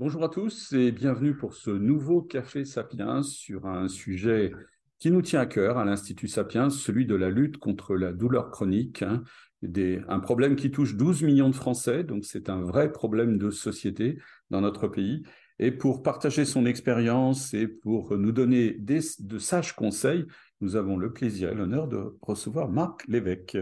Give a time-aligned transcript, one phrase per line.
[0.00, 4.50] Bonjour à tous et bienvenue pour ce nouveau Café Sapiens sur un sujet
[4.98, 8.50] qui nous tient à cœur à l'Institut Sapiens, celui de la lutte contre la douleur
[8.50, 9.22] chronique, hein,
[9.62, 14.16] un problème qui touche 12 millions de Français, donc c'est un vrai problème de société
[14.48, 15.22] dans notre pays.
[15.58, 20.24] Et pour partager son expérience et pour nous donner de sages conseils,
[20.62, 23.58] nous avons le plaisir et l'honneur de recevoir Marc Lévesque.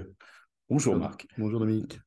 [0.71, 1.27] Bonjour Marc.
[1.37, 1.99] Bonjour Dominique.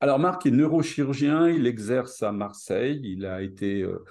[0.00, 4.04] Alors Marc est neurochirurgien, il exerce à Marseille, il a été euh,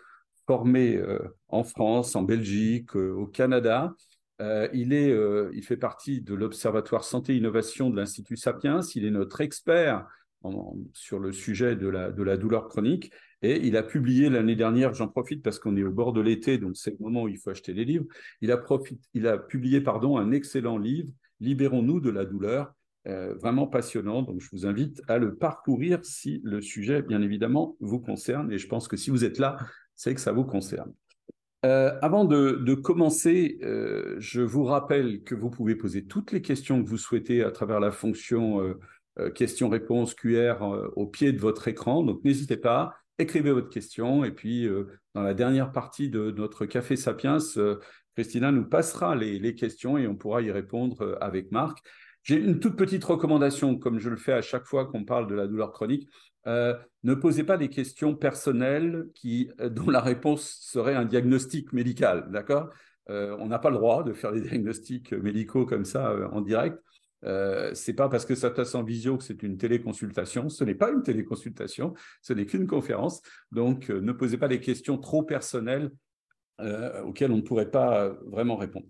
[0.46, 3.94] formé euh, en France, en Belgique, euh, au Canada.
[4.74, 5.16] il, est,
[5.54, 8.82] il fait partie de l'Observatoire Santé et Innovation de l'Institut Sapiens.
[8.96, 10.06] Il est notre expert
[10.94, 13.12] sur le sujet de la, de la douleur chronique.
[13.42, 16.58] Et il a publié l'année dernière, j'en profite parce qu'on est au bord de l'été,
[16.58, 18.06] donc c'est le moment où il faut acheter les livres.
[18.42, 18.62] Il a,
[19.14, 22.74] il a publié pardon, un excellent livre, Libérons-nous de la douleur,
[23.08, 24.22] euh, vraiment passionnant.
[24.22, 28.52] Donc, je vous invite à le parcourir si le sujet, bien évidemment, vous concerne.
[28.52, 29.58] Et je pense que si vous êtes là,
[29.96, 30.92] c'est que ça vous concerne.
[31.66, 36.84] Euh, avant de, commencer, euh, je vous rappelle que vous pouvez poser toutes les questions
[36.84, 38.76] que vous souhaitez à travers la fonction
[39.34, 40.58] questions-réponses QR
[40.96, 42.04] au pied de votre écran.
[42.04, 44.26] Donc, n'hésitez pas, écrivez votre question.
[44.26, 44.70] Et puis,
[45.16, 47.38] dans la dernière partie de notre Café Sapiens,
[48.16, 51.80] Christina nous passera les, les, questions et on pourra y répondre avec Marc.
[52.28, 55.36] J'ai une toute petite recommandation, comme je le fais à chaque fois qu'on parle de
[55.36, 56.10] la douleur chronique.
[56.46, 59.08] Euh, ne posez pas des questions personnelles
[59.62, 62.70] euh, dont la réponse serait un diagnostic médical, d'accord?
[63.10, 66.78] Euh, On n'a pas le droit de faire des diagnostics médicaux comme ça en direct.
[67.24, 70.50] Euh, c'est pas parce que ça passe en visio que c'est une téléconsultation.
[70.50, 73.22] Ce n'est pas une téléconsultation, ce n'est qu'une conférence.
[73.54, 75.92] Donc, ne posez pas des questions trop personnelles
[77.06, 78.88] auxquelles on ne pourrait pas vraiment répondre.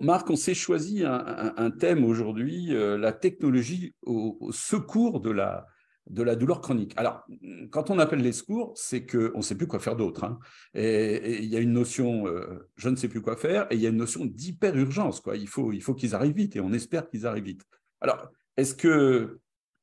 [0.00, 5.66] Marc, on s'est choisi un, thème aujourd'hui, euh, la technologie au, secours de la,
[6.08, 6.92] de la douleur chronique.
[6.96, 7.24] Alors,
[7.70, 10.24] quand on appelle les secours, c'est qu'on ne sait plus quoi faire d'autre.
[10.24, 10.38] Hein.
[10.74, 13.80] Et il y a une notion, euh, je ne sais plus quoi faire, et il
[13.80, 15.22] y a une notion d'hyper-urgence.
[15.34, 17.64] Il faut, il faut qu'ils arrivent vite, et on espère qu'ils arrivent vite.
[18.00, 19.38] Alors, est-ce que,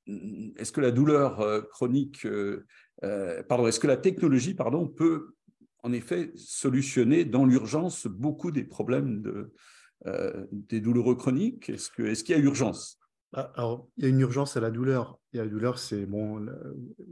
[0.08, 2.28] est que la douleur euh, chronique,
[3.48, 5.36] pardon, est-ce que la technologie, pardon, peut
[5.84, 9.54] en effet solutionner dans l'urgence beaucoup des problèmes de,
[10.52, 11.70] des douloureux chroniques?
[11.70, 13.00] Est-ce qu'il y a urgence?
[13.38, 15.20] Ah, alors, il y a une urgence à la douleur.
[15.34, 16.46] Et la douleur, c'est, bon,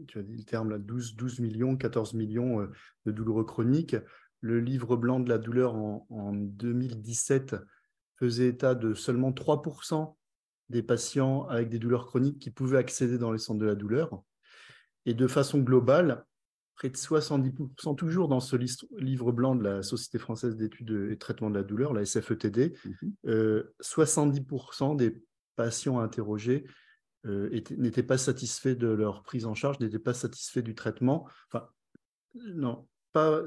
[0.07, 2.67] tu as dit le terme, là, 12, 12 millions, 14 millions euh,
[3.05, 3.97] de douloureux chroniques.
[4.39, 7.57] Le livre blanc de la douleur en, en 2017
[8.17, 10.15] faisait état de seulement 3%
[10.69, 14.23] des patients avec des douleurs chroniques qui pouvaient accéder dans les centres de la douleur.
[15.05, 16.25] Et de façon globale,
[16.75, 21.49] près de 70%, toujours dans ce livre blanc de la Société française d'études et traitement
[21.49, 22.73] de la douleur, la SFETD,
[23.25, 24.91] 70% mhm.
[24.91, 25.21] euh, des
[25.55, 26.65] patients interrogés
[27.25, 31.27] euh, n'étaient pas satisfaits de leur prise en charge, n'étaient pas satisfaits du traitement.
[31.47, 31.69] Enfin,
[32.55, 33.43] non, pas,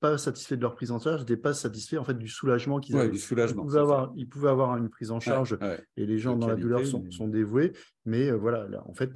[0.00, 2.96] pas satisfaits de leur prise en charge, n'étaient pas satisfaits en fait du soulagement qu'ils
[2.96, 3.10] avaient.
[3.10, 5.58] Du soulagement, ils, pouvaient avoir, ils pouvaient avoir une prise en charge
[5.96, 7.72] et les gens dans la douleur sont, sont dévoués.
[8.04, 9.10] Mais euh, voilà, là, en fait,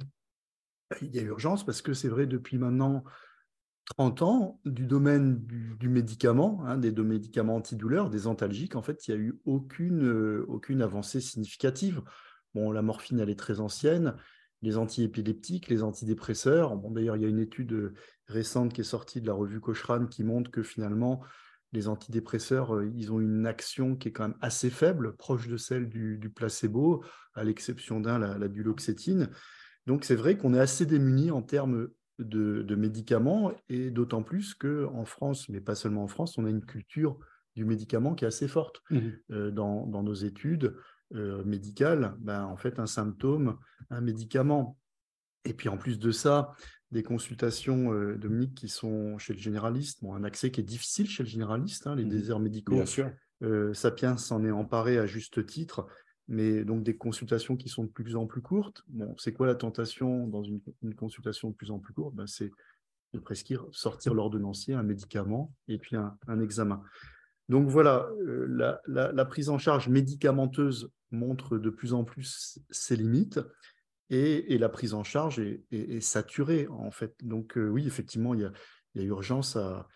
[1.01, 3.03] il y a urgence parce que c'est vrai, depuis maintenant
[3.97, 9.13] 30 ans du domaine du, médicament, hein, des médicaments antidouleurs, des antalgiques, en fait, il
[9.13, 12.01] n'y a eu aucune, euh, aucune avancée significative.
[12.53, 14.15] Bon, la morphine, elle est très ancienne,
[14.61, 16.77] les antiépileptiques, les antidépresseurs.
[16.77, 17.93] Bon, d'ailleurs, il y a une étude euh,
[18.27, 21.21] récente qui est sortie de la revue Cochrane qui montre que finalement,
[21.73, 25.57] les antidépresseurs, euh, ils ont une action qui est quand même assez faible, proche de
[25.57, 27.03] celle du, placebo,
[27.33, 29.29] à l'exception d'un, la, la duloxétine.
[29.85, 31.89] Donc, c'est vrai qu'on est assez démuni en termes
[32.23, 36.65] de, médicaments, et d'autant plus qu'en France, mais pas seulement en France, on a une
[36.65, 37.17] culture
[37.55, 38.81] du médicament qui est assez forte.
[38.89, 38.99] Mmh
[39.31, 40.75] euh, dans, nos études
[41.13, 43.57] euh, médicales, ben, en fait, un symptôme,
[43.89, 44.77] un médicament.
[45.43, 46.51] Et puis en plus de ça,
[46.91, 51.09] des consultations, euh, Dominique, qui sont chez le généraliste, bon, un accès qui est difficile
[51.09, 52.75] chez le généraliste, hein, les mmh déserts médicaux.
[52.75, 53.11] Bien sûr.
[53.73, 55.87] Sapiens s'en est emparé à juste titre
[56.31, 58.85] mais donc des consultations qui sont de plus en plus courtes.
[58.87, 60.61] Bon, c'est quoi la tentation dans une,
[60.95, 62.15] consultation de plus en plus courte?
[62.15, 62.51] Ben, C'est
[63.13, 66.81] de prescrire, sortir l'ordonnancier, un médicament et puis un, examen.
[67.49, 73.41] Donc voilà, euh, la, prise en charge médicamenteuse montre de plus en plus ses limites
[74.09, 77.13] et, la prise en charge est, saturée en fait.
[77.21, 78.49] Donc euh, oui, effectivement, il
[78.95, 79.89] y a, urgence à,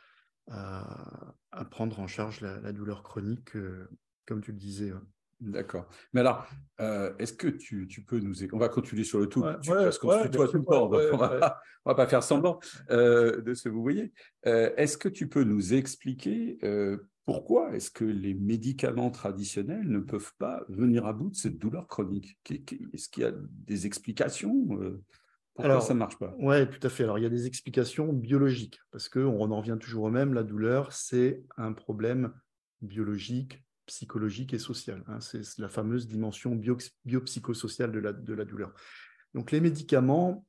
[1.71, 3.87] prendre en charge la, douleur chronique, euh,
[4.25, 4.91] comme tu le disais.
[5.45, 5.87] D'accord.
[6.13, 6.47] Mais alors,
[6.81, 8.43] euh, est-ce que tu, peux nous...
[8.51, 11.17] On va continuer sur le tout, parce qu'on se tutoie tout le temps, donc on
[11.17, 12.59] ne va pas faire semblant
[12.89, 14.11] euh, de ce que vous voyez.
[14.47, 16.57] Euh, est-ce que tu peux nous expliquer
[17.25, 21.87] pourquoi est-ce que les médicaments traditionnels ne peuvent pas venir à bout de cette douleur
[21.87, 22.37] chronique?
[22.49, 24.67] Est-ce qu'il y a des explications
[25.53, 26.35] Pourquoi ça ne marche pas?
[26.39, 27.03] Oui, tout à fait.
[27.03, 30.43] Alors, il y a des explications biologiques, parce qu'on en revient toujours au même, la
[30.43, 32.31] douleur, c'est un problème
[32.81, 35.03] biologique, psychologique et social.
[35.07, 35.19] Hein.
[35.19, 38.73] C'est la fameuse dimension bio, biopsychosociale de la, de la douleur.
[39.33, 40.45] Donc, les médicaments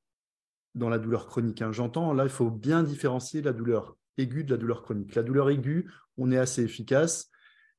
[0.74, 4.50] dans la douleur chronique, hein, j'entends, là, il faut bien différencier la douleur aiguë de
[4.50, 5.14] la douleur chronique.
[5.14, 7.30] La douleur aiguë, on est assez efficace.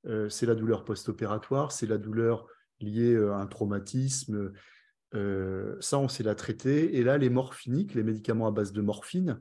[0.06, 2.48] Euh, c'est la douleur post-opératoire, c'est la douleur
[2.80, 4.52] liée euh, à un traumatisme.
[5.16, 6.98] Euh, ça, on sait la traiter.
[6.98, 9.40] Et là, les morphiniques, les médicaments à base de morphine,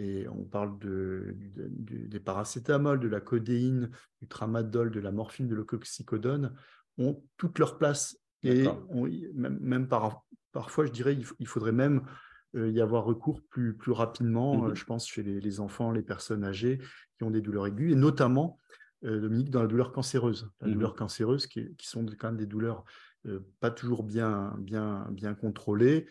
[0.00, 5.54] et on parle de, des paracétamol, de la codéine, du tramadol, de la morphine, de
[5.54, 6.54] l'oxycodone,
[6.98, 8.16] ont toute leur place.
[8.42, 8.64] Et
[9.34, 9.88] même,
[10.52, 12.02] parfois, je dirais, il, faudrait même
[12.54, 16.80] y avoir recours plus, plus rapidement, mmh je pense, chez les, enfants, les personnes âgées
[17.18, 18.58] qui ont des douleurs aiguës, et notamment
[19.04, 20.50] euh, Dominique, dans la douleur cancéreuse.
[20.60, 22.84] La mmh douleur cancéreuse, qui, sont quand même des douleurs
[23.26, 26.06] euh, pas toujours bien, bien, bien contrôlées.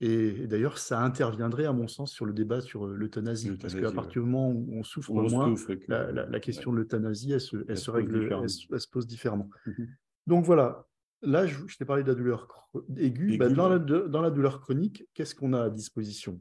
[0.00, 3.50] Et, d'ailleurs, ça interviendrait, à mon sens, sur le débat sur euh, l'euthanasie.
[3.60, 5.54] Parce qu'à partir du moment où on souffre moins,
[5.88, 9.50] la, question de l'euthanasie, elle, se, elle, se, règle, elle, se pose différemment.
[9.66, 9.84] Mmh
[10.26, 10.86] Donc voilà,
[11.22, 12.48] là, je, t'ai parlé de la douleur
[12.96, 13.36] aiguë.
[13.36, 16.40] Bah, dans, la, dans, la, douleur chronique, qu'est-ce qu'on a à disposition?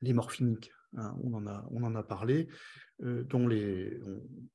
[0.00, 2.48] Les morphiniques, hein, on, en a, on en a parlé.
[3.04, 3.98] Euh, dont les,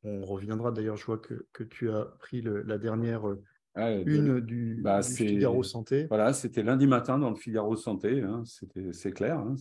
[0.03, 3.43] on, reviendra d'ailleurs, je vois que, que, tu as pris la dernière euh,
[3.77, 6.07] ah, une du, bah, Figaro Santé.
[6.07, 8.43] Voilà, c'était lundi matin dans le Figaro Santé, hein,
[8.91, 9.39] c'est clair.
[9.39, 9.55] Hein,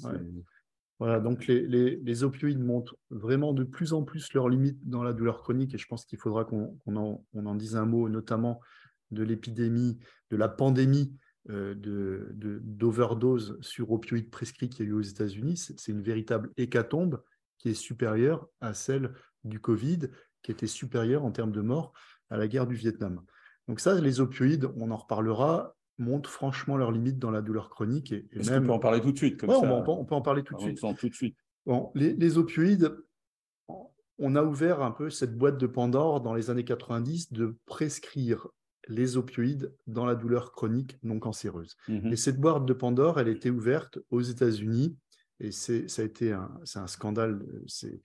[0.98, 5.02] voilà, donc les, les, les, opioïdes montrent vraiment de plus en plus leurs limites dans
[5.02, 8.08] la douleur chronique et je pense qu'il faudra qu'on en, on en, dise un mot,
[8.08, 8.60] notamment
[9.10, 9.98] de l'épidémie,
[10.30, 11.14] de la pandémie
[11.50, 15.58] euh, d'overdose de, sur opioïdes prescrits qu'il y a eu aux États-Unis.
[15.58, 17.22] C'est une véritable hécatombe
[17.58, 19.12] qui est supérieure à celle
[19.44, 20.08] du Covid,
[20.42, 21.92] qui était supérieure en termes de morts
[22.30, 23.20] à la guerre du Vietnam.
[23.68, 28.12] Donc ça, les opioïdes, on en reparlera, montrent franchement leurs limites dans la douleur chronique.
[28.12, 28.62] Et, Est-ce même...
[28.62, 30.60] qu'on peut en parler tout de suite comme ça on, peut, en parler tout de
[30.60, 30.80] suite.
[30.80, 31.36] Tout de suite.
[31.64, 32.96] Bon, les, les, opioïdes,
[34.18, 38.46] on a ouvert un peu cette boîte de Pandore dans les années 90 de prescrire
[38.88, 41.76] les opioïdes dans la douleur chronique non cancéreuse.
[41.88, 42.12] Mhm.
[42.12, 44.96] Et cette boîte de Pandore, elle était ouverte aux États-Unis
[45.40, 47.44] et ça a été un, un scandale.
[47.66, 48.00] C'est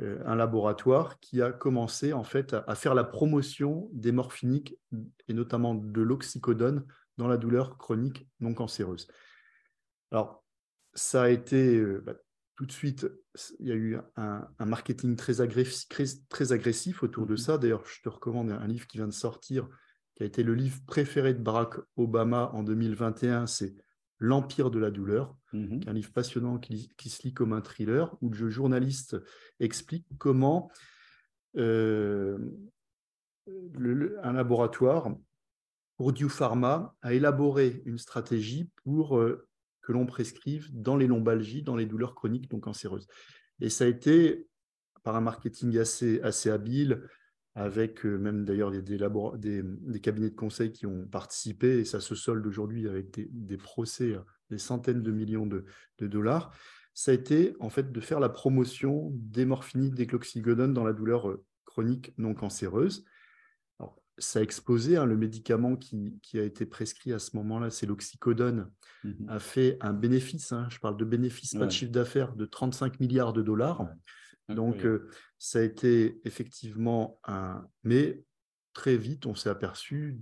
[0.00, 4.78] un laboratoire qui a commencé en fait à, faire la promotion des morphiniques
[5.28, 6.86] et notamment de l'oxycodone
[7.18, 9.06] dans la douleur chronique non cancéreuse.
[10.10, 10.44] Alors,
[10.94, 12.14] ça a été euh, bah,
[12.56, 13.06] tout de suite,
[13.58, 15.88] il y a eu un, marketing très agressif,
[16.28, 17.58] très, agressif autour de mmh ça.
[17.58, 19.66] D'ailleurs, je te recommande un livre qui vient de sortir,
[20.14, 23.74] qui a été le livre préféré de Barack Obama en 2021, c'est
[24.20, 28.30] L'Empire de la douleur, mmh un livre passionnant qui, se lit comme un thriller, où
[28.30, 29.16] le journaliste
[29.58, 30.70] explique comment
[31.56, 32.38] euh,
[34.22, 35.10] un laboratoire,
[35.96, 39.48] Purdue Pharma, a élaboré une stratégie pour euh,
[39.82, 43.06] que l'on prescrive dans les lombalgies, dans les douleurs chroniques non cancéreuses.
[43.60, 44.46] Et ça a été,
[45.02, 47.08] par un marketing assez, assez habile,
[47.54, 52.14] avec euh, même d'ailleurs des, des, cabinets de conseil qui ont participé, et ça se
[52.14, 54.16] solde aujourd'hui avec des, procès,
[54.50, 55.64] des centaines de millions de,
[55.98, 56.54] dollars,
[56.94, 60.92] ça a été en fait de faire la promotion des morphiniques, des cloxygodone dans la
[60.92, 63.04] douleur euh, chronique non cancéreuse.
[64.18, 68.70] ça a explosé, hein, le médicament qui, a été prescrit à ce moment-là, c'est l'oxycodone,
[69.02, 72.44] mmh a fait un bénéfice, hein, je parle de bénéfice, pas de chiffre d'affaires, de
[72.44, 73.88] 35 milliards de dollars.
[74.54, 77.66] Donc, euh, ça a été effectivement un.
[77.82, 78.22] Mais
[78.72, 80.18] très vite, on s'est aperçu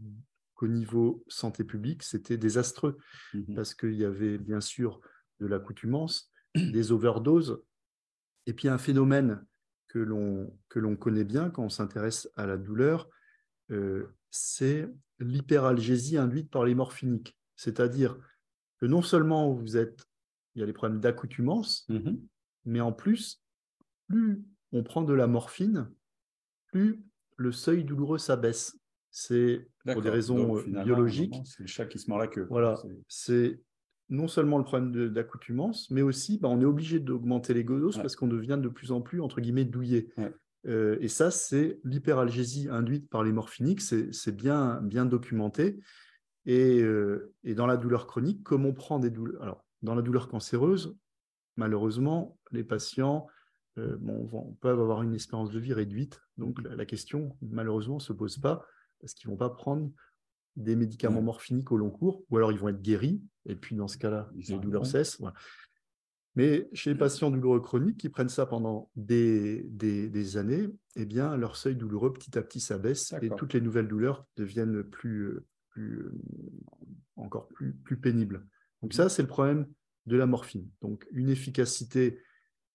[0.54, 2.98] qu'au niveau santé publique, c'était désastreux
[3.32, 5.00] mmh parce qu'il y avait bien sûr
[5.40, 7.62] de l'accoutumance, des overdoses,
[8.46, 9.44] et puis un phénomène
[9.88, 13.08] que l'on connaît bien quand on s'intéresse à la douleur,
[13.70, 17.38] euh, c'est l'hyperalgésie induite par les morphiniques.
[17.56, 18.18] C'est-à-dire
[18.80, 20.04] que non seulement vous êtes,
[20.54, 22.16] il y a les problèmes d'accoutumance, mmh
[22.64, 23.42] mais en plus,
[24.08, 25.90] plus on prend de la morphine,
[26.66, 27.02] plus
[27.36, 28.78] le seuil douloureux s'abaisse.
[29.10, 31.36] C'est pour des raisons euh, biologiques.
[31.44, 32.46] C'est le chat qui se mord la queue.
[32.50, 32.74] Voilà,
[33.08, 33.62] c'est
[34.10, 38.16] non seulement le problème d'accoutumance, mais aussi bah, on est obligé d'augmenter les doses parce
[38.16, 40.12] qu'on devient de plus en plus, entre guillemets, douillé.
[40.66, 45.78] Euh, et ça, c'est l'hyperalgésie induite par les morphiniques, c'est bien, bien documenté.
[46.46, 49.42] Et, euh, et, dans la douleur chronique, comme on prend des douleurs...
[49.42, 50.96] Alors, dans la douleur cancéreuse,
[51.56, 53.26] malheureusement, les patients
[53.78, 56.20] euh, bon, on peut avoir une espérance de vie réduite.
[56.36, 58.64] Donc la, question, malheureusement, ne se pose pas
[59.00, 59.90] parce qu'ils ne vont pas prendre
[60.56, 63.86] des médicaments morphiniques au long cours, ou alors ils vont être guéris, et puis dans
[63.86, 65.22] ce cas-là, les douleurs cessent.
[66.34, 71.36] Mais chez les patients douloureux chroniques qui prennent ça pendant des, des, années, eh bien,
[71.36, 75.38] leur seuil douloureux petit à petit s'abaisse et toutes les nouvelles douleurs deviennent plus,
[75.70, 76.10] plus,
[77.16, 78.46] encore plus, plus pénibles.
[78.82, 79.66] Donc ça, c'est le problème
[80.06, 80.68] de la morphine.
[80.80, 82.20] Donc une efficacité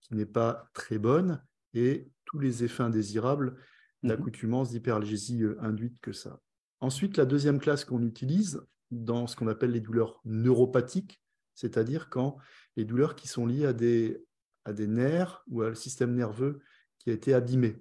[0.04, 1.42] qui n'est pas très bonne
[1.74, 3.58] et tous les effets indésirables
[4.04, 4.10] mhm.
[4.10, 6.40] d'accoutumance, d'hyperalgésie euh, induite que ça.
[6.80, 11.22] Ensuite, la deuxième classe qu'on utilise dans ce qu'on appelle les douleurs neuropathiques,
[11.56, 12.38] c'est-à-dire quand
[12.76, 14.24] les douleurs qui sont liées à des,
[14.66, 16.62] à des nerfs ou à le système nerveux
[17.00, 17.78] qui a été abîmé.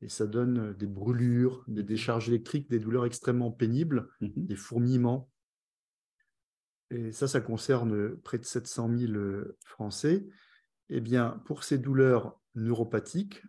[0.00, 4.32] Et ça donne euh, des brûlures, des décharges électriques, des douleurs extrêmement pénibles, mhm.
[4.36, 5.30] des fourmillements.
[6.90, 10.26] Et ça, ça concerne près de 700 000 euh, Français.
[10.94, 13.42] Eh bien, pour ces douleurs neuropathiques,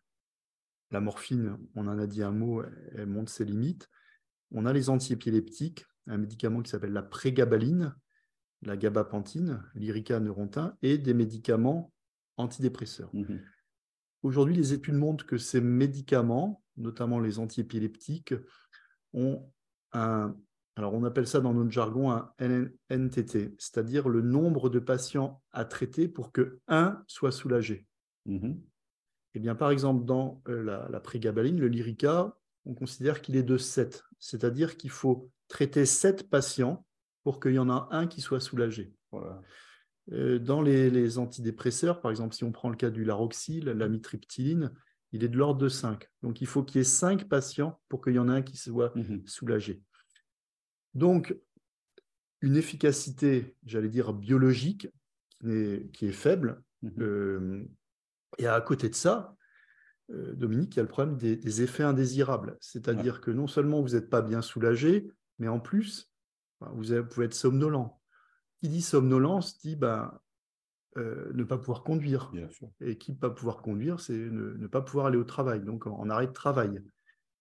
[0.92, 2.64] la morphine, on en a dit un mot,
[2.96, 3.90] elle montre ses limites.
[4.52, 7.96] On a les antiépileptiques, un médicament qui s'appelle la prégabaline,
[8.62, 11.92] la gabapentine, l'irica neurontin, et des médicaments
[12.38, 13.14] antidépresseurs.
[13.14, 13.42] Mhm.
[14.22, 18.36] Aujourd'hui, les études montrent que ces médicaments, notamment les antiépileptiques,
[19.12, 19.52] ont
[19.92, 20.34] un,
[20.76, 22.34] alors on appelle ça dans notre jargon un
[22.90, 27.86] NTT, c'est-à-dire le nombre de patients à traiter pour que un soit soulagé.
[28.28, 28.58] Mm-hmm.
[29.36, 33.44] Eh bien, par exemple, dans euh, la, la prégabaline, le Lyrica, on considère qu'il est
[33.44, 36.86] de 7, c'est-à-dire qu'il faut traiter 7 patients
[37.24, 38.94] pour qu'il y en ait un qui soit soulagé.
[39.12, 39.42] Voilà.
[40.12, 44.72] Euh, dans les, antidépresseurs, par exemple, si on prend le cas du laroxyl, la mitriptyline,
[45.12, 46.10] il est de l'ordre de 5.
[46.24, 48.58] Donc, il faut qu'il y ait 5 patients pour qu'il y en ait un qui
[48.58, 49.82] soit mmh soulagé.
[50.94, 51.36] Donc,
[52.42, 54.88] une efficacité, j'allais dire, biologique
[55.40, 56.62] qui est, qui est faible.
[56.82, 57.64] Mmh euh,
[58.40, 59.36] et à côté de ça,
[60.10, 62.58] euh, Dominique, il y a le problème des, effets indésirables.
[62.60, 65.08] C'est-à-dire que non seulement vous n'êtes pas bien soulagé,
[65.38, 66.12] mais en plus,
[66.60, 68.00] vous pouvez être somnolent
[68.60, 70.20] qui dit somnolence dit ben,
[70.96, 72.32] ne pas pouvoir conduire.
[72.82, 76.10] Et qui ne pas pouvoir conduire, c'est ne, pas pouvoir aller au travail, donc en,
[76.10, 76.82] arrêt de travail.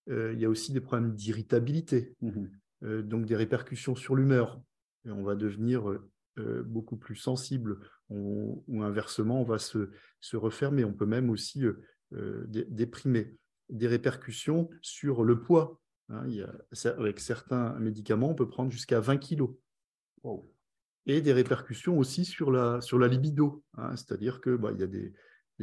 [0.09, 2.47] Euh, il y a aussi des problèmes d'irritabilité, euh,
[2.83, 4.61] donc des répercussions sur l'humeur.
[5.05, 5.83] On va devenir
[6.65, 10.83] beaucoup plus sensible, ou inversement, on va se, se, refermer.
[10.83, 11.63] On peut même aussi
[12.11, 13.35] déprimer.
[13.69, 15.79] Des répercussions sur le poids.
[16.09, 16.27] Hein.
[16.85, 19.51] avec certains médicaments, on peut prendre jusqu'à 20 kilos
[21.05, 23.63] et des répercussions aussi sur la, sur la libido.
[23.77, 23.95] Hein.
[23.95, 25.13] C'est-à-dire qu'il bah, y a des,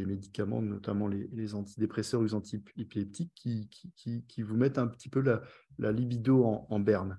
[0.07, 5.21] médicaments, notamment les, antidépresseurs ou les antiépileptiques, qui, qui, qui, vous mettent un petit peu
[5.21, 5.43] la,
[5.79, 7.19] la libido en, berne.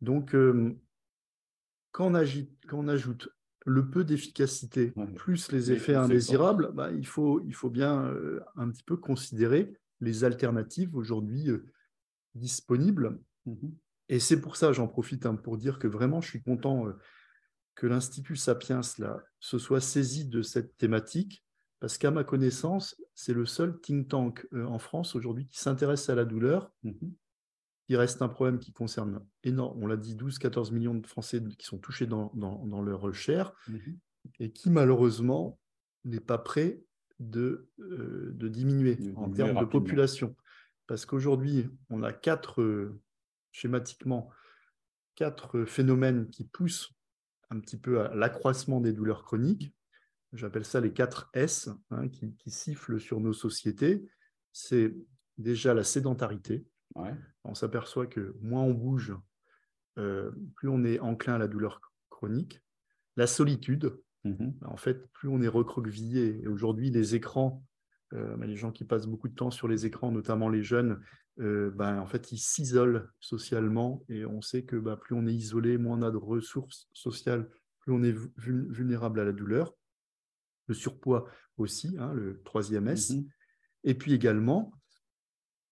[0.00, 0.76] Donc, euh,
[1.92, 3.28] quand, on agite, quand, on ajoute
[3.66, 8.70] le peu d'efficacité plus les effets indésirables, bah, il, faut, il faut bien euh, un
[8.70, 11.66] petit peu considérer les alternatives aujourd'hui euh,
[12.34, 13.18] disponibles.
[13.46, 13.68] Mmh
[14.12, 16.86] et c'est pour ça, j'en profite hein, pour dire que vraiment, je suis content
[17.80, 21.44] que l'Institut Sapiens là, se soit saisi de cette thématique,
[21.80, 26.08] parce qu'à ma connaissance, c'est le seul think tank euh, en France aujourd'hui qui s'intéresse
[26.10, 27.14] à la douleur, mhm.
[27.86, 31.66] qui reste un problème qui concerne énorme, on l'a dit, 12-14 millions de Français qui
[31.66, 33.98] sont touchés dans, dans, leur chair, mhm.
[34.38, 35.58] et qui malheureusement
[36.04, 36.82] n'est pas prêt
[37.18, 40.36] de, euh, de diminuer en termes de population.
[40.86, 43.00] Parce qu'aujourd'hui, on a quatre, euh,
[43.52, 44.30] schématiquement,
[45.14, 46.92] quatre phénomènes qui poussent
[47.50, 49.74] un petit peu à l'accroissement des douleurs chroniques.
[50.32, 54.08] J'appelle ça les 4 S hein, qui, sifflent sur nos sociétés.
[54.52, 54.94] C'est
[55.38, 56.64] déjà la sédentarité.
[57.44, 59.14] On s'aperçoit que moins on bouge,
[59.98, 62.60] euh, plus on est enclin à la douleur chronique.
[63.16, 63.96] La solitude.
[64.24, 64.52] Mm-hmm.
[64.66, 66.42] En fait, plus on est recroquevillé.
[66.42, 67.64] Et aujourd'hui, les écrans,
[68.12, 71.00] euh, les gens qui passent beaucoup de temps sur les écrans, notamment les jeunes,
[71.40, 75.34] euh, ben, en fait, ils s'isolent socialement et on sait que ben, plus on est
[75.34, 77.48] isolé, moins on a de ressources sociales,
[77.80, 79.74] plus on est vulnérable à la douleur.
[80.70, 83.10] Le surpoids aussi, hein, le troisième S.
[83.10, 83.26] Mm-hmm.
[83.82, 84.72] Et puis également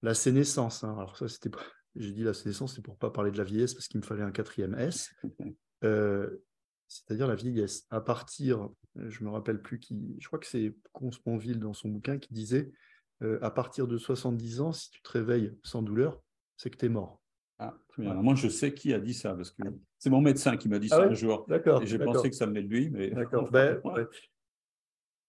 [0.02, 0.82] la sénescence.
[0.82, 0.92] Hein.
[0.96, 1.50] Alors ça, c'était
[1.94, 4.22] j'ai dit la sénescence, c'est pour pas parler de la vieillesse parce qu'il me fallait
[4.22, 5.14] un quatrième S.
[5.84, 6.42] Euh,
[6.88, 7.86] c'est-à-dire la vieillesse.
[7.90, 12.18] À partir, je me rappelle plus qui, je crois que c'est Consponville dans son bouquin
[12.18, 12.72] qui disait
[13.22, 16.20] euh, à partir de 70 ans, si tu te réveilles sans douleur,
[16.56, 17.22] c'est que tu es mort.
[17.60, 19.62] Ah, Moi, je sais qui a dit ça, parce que
[20.00, 21.44] c'est mon médecin qui m'a dit ah ça un jour.
[21.48, 21.80] D'accord.
[21.80, 23.10] Et j'ai pensé que ça venait de lui, mais.
[23.10, 23.48] D'accord.
[23.52, 23.80] Ben,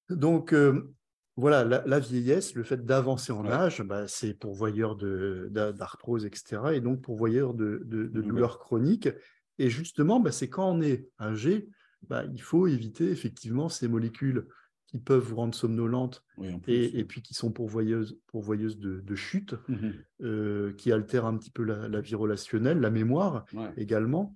[0.10, 0.94] Donc, euh,
[1.36, 6.62] voilà, la, vieillesse, le fait d'avancer en âge, bah, c'est pourvoyeur d'arthrose, etc.
[6.74, 9.10] Et donc pourvoyeur de, de, de douleurs chroniques.
[9.58, 11.70] Et justement, bah, c'est quand on est âgé,
[12.08, 14.48] bah, il faut éviter effectivement ces molécules
[14.88, 16.24] qui peuvent vous rendre somnolente
[16.68, 19.90] et, puis qui sont pourvoyeuses, pourvoyeuses de, de chute, mmh
[20.22, 23.46] euh, qui altèrent un petit peu la, vie relationnelle, la mémoire
[23.78, 24.36] également.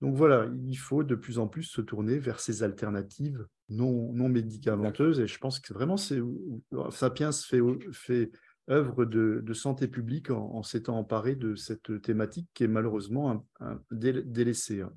[0.00, 4.28] Donc voilà, il faut de plus en plus se tourner vers ces alternatives non, non
[4.28, 5.20] médicamenteuses.
[5.20, 7.60] Et je pense que vraiment, Sapiens fait,
[7.92, 8.30] fait
[8.70, 14.82] œuvre de, santé publique en, s'étant emparé de cette thématique qui est malheureusement un, délaissée.
[14.82, 14.92] Hein.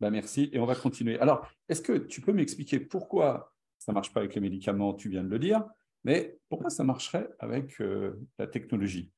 [0.00, 1.18] Ben merci, et on va continuer.
[1.18, 5.08] Alors, est-ce que tu peux m'expliquer pourquoi ça ne marche pas avec les médicaments, tu
[5.08, 5.64] viens de le dire,
[6.04, 9.12] mais pourquoi ça marcherait avec euh, la technologie?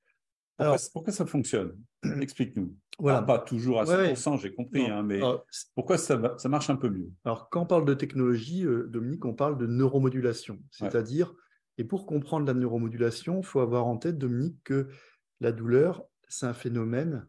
[0.58, 1.78] Pourquoi, Alors, pourquoi, ça fonctionne?
[2.20, 2.76] Explique-nous.
[2.98, 3.22] Voilà.
[3.22, 5.20] pas toujours à 100%, j'ai compris, hein, mais
[5.76, 7.10] pourquoi ça, ça, marche un peu mieux?
[7.24, 10.58] Alors, quand on parle de technologie, euh, Dominique, on parle de neuromodulation.
[10.72, 11.32] C'est-à-dire,
[11.78, 14.88] et pour comprendre la neuromodulation, il faut avoir en tête, Dominique, que
[15.40, 17.28] la douleur, c'est un phénomène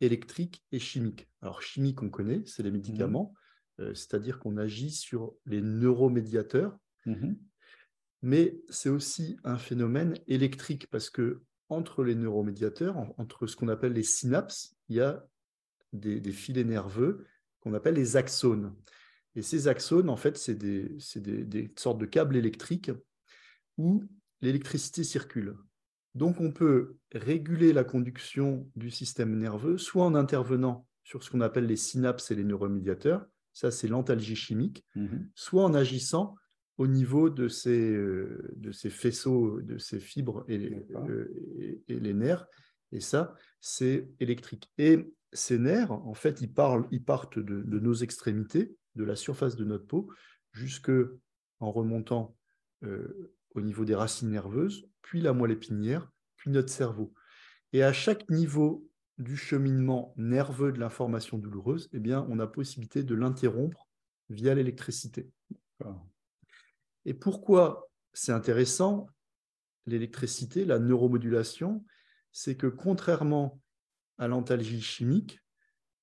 [0.00, 1.28] électrique et chimique.
[1.42, 3.34] Alors, chimique, on connaît, c'est les médicaments,
[3.78, 3.82] mmh.
[3.82, 7.34] euh, c'est-à-dire qu'on agit sur les neuromédiateurs, mmh
[8.22, 13.92] mais c'est aussi un phénomène électrique parce que entre les neuromédiateurs, entre ce qu'on appelle
[13.92, 15.26] les synapses, il y a
[15.92, 17.26] des, filets nerveux
[17.60, 18.74] qu'on appelle les axones.
[19.36, 22.90] Et ces axones, en fait, c'est des, des, sortes de câbles électriques
[23.78, 24.04] où
[24.42, 25.56] l'électricité circule.
[26.14, 31.40] Donc, on peut réguler la conduction du système nerveux, soit en intervenant sur ce qu'on
[31.40, 36.36] appelle les synapses et les neuromédiateurs, ça c'est l'antalgie chimique, mmh soit en agissant
[36.80, 41.26] au niveau de ces, euh, de ces faisceaux, de ces fibres euh,
[41.58, 42.46] et, et, les nerfs,
[42.90, 44.72] et ça c'est électrique.
[44.78, 49.56] Et ces nerfs, en fait, ils, parlent, ils partent de, nos extrémités, de la surface
[49.56, 50.10] de notre peau,
[50.52, 50.90] jusque
[51.58, 52.34] en remontant
[52.84, 57.12] euh, au niveau des racines nerveuses, puis la moelle épinière, puis notre cerveau.
[57.74, 63.02] Et à chaque niveau du cheminement nerveux de l'information douloureuse, eh bien, on a possibilité
[63.02, 63.86] de l'interrompre
[64.30, 65.30] via l'électricité.
[67.04, 69.08] Et pourquoi c'est intéressant,
[69.86, 71.84] l'électricité, la neuromodulation,
[72.32, 73.60] c'est que contrairement
[74.18, 75.40] à l'antalgie chimique,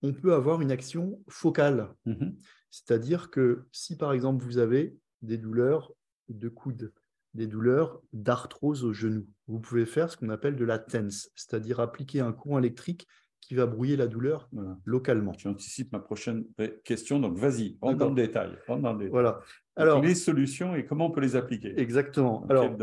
[0.02, 1.94] on peut avoir une action focale.
[2.06, 2.32] Mmh
[2.70, 5.94] C'est-à-dire que si par exemple vous avez des douleurs
[6.30, 6.94] de coude,
[7.34, 9.28] des douleurs d'arthrose au genou.
[9.48, 13.08] Vous pouvez faire ce qu'on appelle de la TENS, c'est-à-dire appliquer un courant électrique
[13.42, 14.50] qui va brouiller la douleur
[14.86, 15.32] localement.
[15.32, 16.46] Tu anticipes ma prochaine
[16.84, 18.58] question, donc vas-y, rentre dans le détail.
[18.68, 19.40] dans le Voilà.
[19.76, 22.46] Alors, les solutions et comment on peut les appliquer Exactement.
[22.50, 22.76] Alors,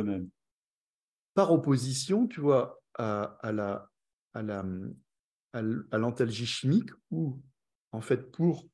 [1.34, 3.90] par opposition, tu vois, à, la,
[4.32, 4.64] à la,
[5.52, 7.40] à l'antalgie chimique, où
[7.93, 8.67] en fait, pour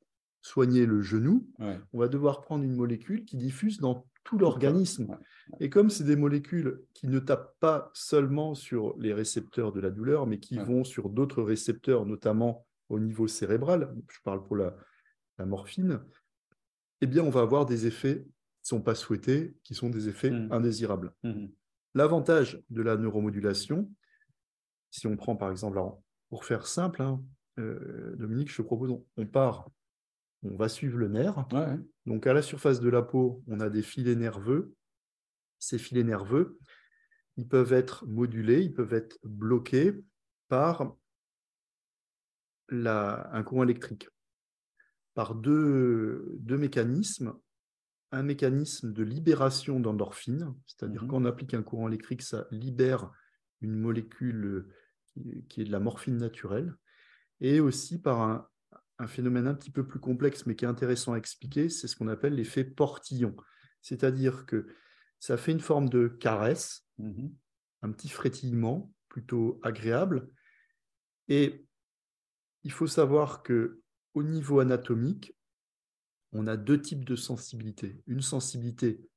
[0.42, 1.48] soigner le genou,
[1.92, 5.18] on va devoir prendre une molécule qui diffuse dans tout l'organisme.
[5.58, 9.90] Et comme c'est des molécules qui ne tapent pas seulement sur les récepteurs de la
[9.90, 14.74] douleur, mais qui vont sur d'autres récepteurs, notamment au niveau cérébral, je parle pour la,
[15.38, 16.02] morphine,
[17.00, 18.16] eh bien, on va avoir des effets
[18.62, 20.52] qui ne sont pas souhaités, qui sont des effets mmh.
[20.52, 21.14] indésirables.
[21.22, 21.46] Mmh
[21.94, 23.90] L'avantage de la neuromodulation,
[24.92, 25.80] si on prend par exemple,
[26.28, 27.20] pour faire simple, hein,
[27.58, 29.68] euh, Dominique, je te propose, on part
[30.42, 31.46] on va suivre le nerf.
[32.10, 34.74] Donc à la surface de la peau, on a des filets nerveux.
[35.60, 36.58] Ces filets nerveux,
[37.36, 39.94] ils peuvent être modulés, ils peuvent être bloqués
[40.48, 40.96] par
[42.72, 44.08] un courant électrique,
[45.14, 47.32] par deux, mécanismes.
[48.10, 53.12] Un mécanisme de libération d'endorphine, c'est-à-dire mmh quand on applique un courant électrique, ça libère
[53.60, 54.66] une molécule
[55.48, 56.74] qui est de la morphine naturelle,
[57.40, 58.49] et aussi par un,
[59.00, 61.96] un phénomène un petit peu plus complexe, mais qui est intéressant à expliquer, c'est ce
[61.96, 63.34] qu'on appelle l'effet portillon.
[63.80, 64.66] C'est-à-dire que
[65.18, 67.28] ça fait une forme de caresse, mmh
[67.82, 70.28] un petit frétillement plutôt agréable.
[71.28, 71.66] Et
[72.62, 73.80] il faut savoir que
[74.12, 75.34] au niveau anatomique,
[76.32, 78.02] on a deux types de sensibilité.
[78.06, 79.08] Une sensibilité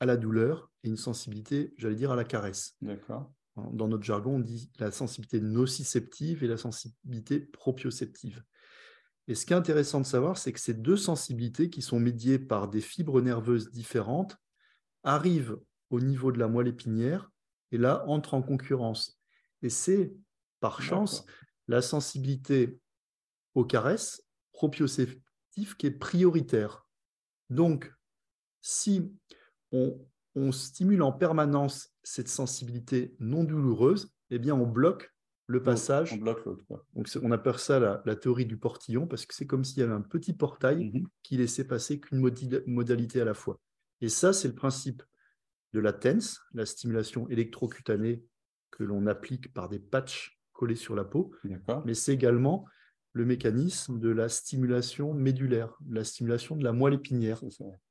[0.00, 2.74] à la douleur et une sensibilité, j'allais dire, à la caresse.
[2.80, 3.30] D'accord.
[3.56, 8.42] Dans notre jargon, on dit la sensibilité nociceptive et la sensibilité proprioceptive.
[9.28, 12.38] Et ce qui est intéressant de savoir, c'est que ces deux sensibilités qui sont médiées
[12.38, 14.36] par des fibres nerveuses différentes
[15.04, 15.58] arrivent
[15.90, 17.30] au niveau de la moelle épinière
[17.72, 19.20] et là entrent en concurrence.
[19.62, 20.12] Et c'est
[20.60, 21.24] par chance
[21.68, 22.78] la sensibilité
[23.54, 26.86] aux caresses proprioceptive qui est prioritaire.
[27.48, 27.92] Donc,
[28.60, 29.12] si
[29.72, 29.98] on,
[30.34, 35.12] on stimule en permanence cette sensibilité non douloureuse, eh bien, on bloque
[35.50, 36.12] le passage.
[36.12, 36.64] On, bloque l'autre.
[36.94, 39.92] Donc on appelle ça la, théorie du portillon parce que c'est comme s'il y avait
[39.92, 41.08] un petit portail mhm.
[41.22, 42.20] qui laissait passer qu'une
[42.66, 43.58] modalité à la fois.
[44.00, 45.02] Et ça, c'est le principe
[45.72, 48.22] de la TENS, la stimulation électrocutanée
[48.70, 51.32] que l'on applique par des patchs collés sur la peau.
[51.84, 52.64] Mais c'est également
[53.12, 57.42] le mécanisme de la stimulation médulaire, la stimulation de la moelle épinière.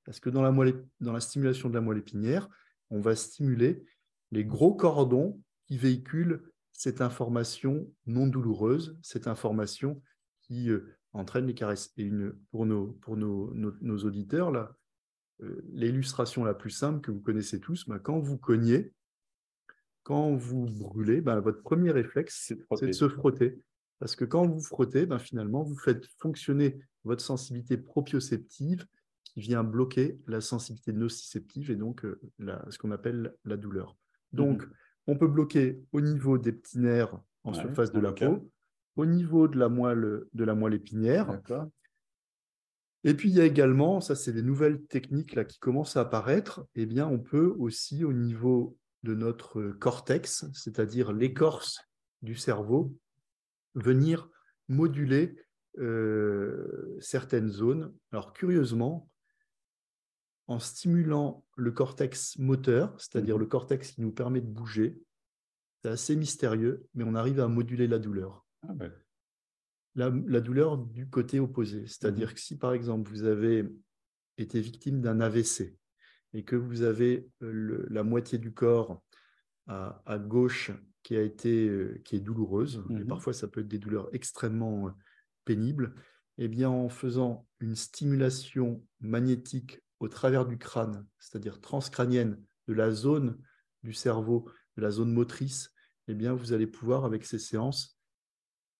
[0.05, 2.47] Parce que dans la, moelle, dans la stimulation de la moelle épinière,
[2.89, 3.83] on va stimuler
[4.31, 6.41] les gros cordons qui véhiculent
[6.79, 10.01] cette information non douloureuse, cette information
[10.39, 11.91] qui euh, entraîne les caresses.
[11.97, 14.77] Et une, pour, nos, pour nos, nos, auditeurs, là,
[15.41, 18.93] euh, l'illustration la plus simple que vous connaissez tous, bah, quand vous cognez,
[20.03, 23.61] quand vous brûlez, bah, votre premier réflexe, c'est de se frotter.
[23.99, 28.87] Parce que quand vous frottez, ben finalement, vous faites fonctionner votre sensibilité proprioceptive
[29.25, 32.21] qui vient bloquer la sensibilité nociceptive et donc euh,
[32.69, 33.97] ce qu'on appelle la douleur.
[34.31, 34.73] Donc, mhm.
[35.09, 38.47] On peut bloquer au niveau des petits nerfs en surface de la peau,
[38.95, 41.41] au niveau de la moelle, de la moelle épinière.
[43.03, 46.01] Et puis, il y a également, ça c'est des nouvelles techniques là, qui commencent à
[46.01, 51.79] apparaître, eh bien, on peut aussi au niveau de notre cortex, c'est-à-dire l'écorce
[52.21, 52.93] du cerveau,
[53.73, 54.29] venir
[54.67, 55.37] moduler
[55.79, 57.93] euh, certaines zones.
[58.11, 59.08] Alors, curieusement,
[60.49, 64.99] en stimulant le cortex moteur, c'est-à-dire mmh le cortex qui nous permet de bouger,
[65.81, 68.45] c'est assez mystérieux, mais on arrive à moduler la douleur.
[68.67, 68.73] Ah
[69.95, 71.85] la, douleur du côté opposé.
[71.85, 73.69] C'est-à-dire mmh que si, par exemple, vous avez
[74.39, 75.77] été victime d'un AVC
[76.33, 79.03] et que vous avez euh, la moitié du corps
[79.67, 80.71] à, gauche
[81.03, 84.09] qui, a été, euh, qui est douloureuse, et mmh parfois ça peut être des douleurs
[84.13, 84.91] extrêmement euh,
[85.45, 85.93] pénibles,
[86.39, 92.91] eh bien, en faisant une stimulation magnétique au travers du crâne, c'est-à-dire transcrânienne, de la
[92.91, 93.37] zone
[93.83, 95.73] du cerveau, de la zone motrice,
[96.07, 97.99] eh bien, vous allez pouvoir, avec ces séances,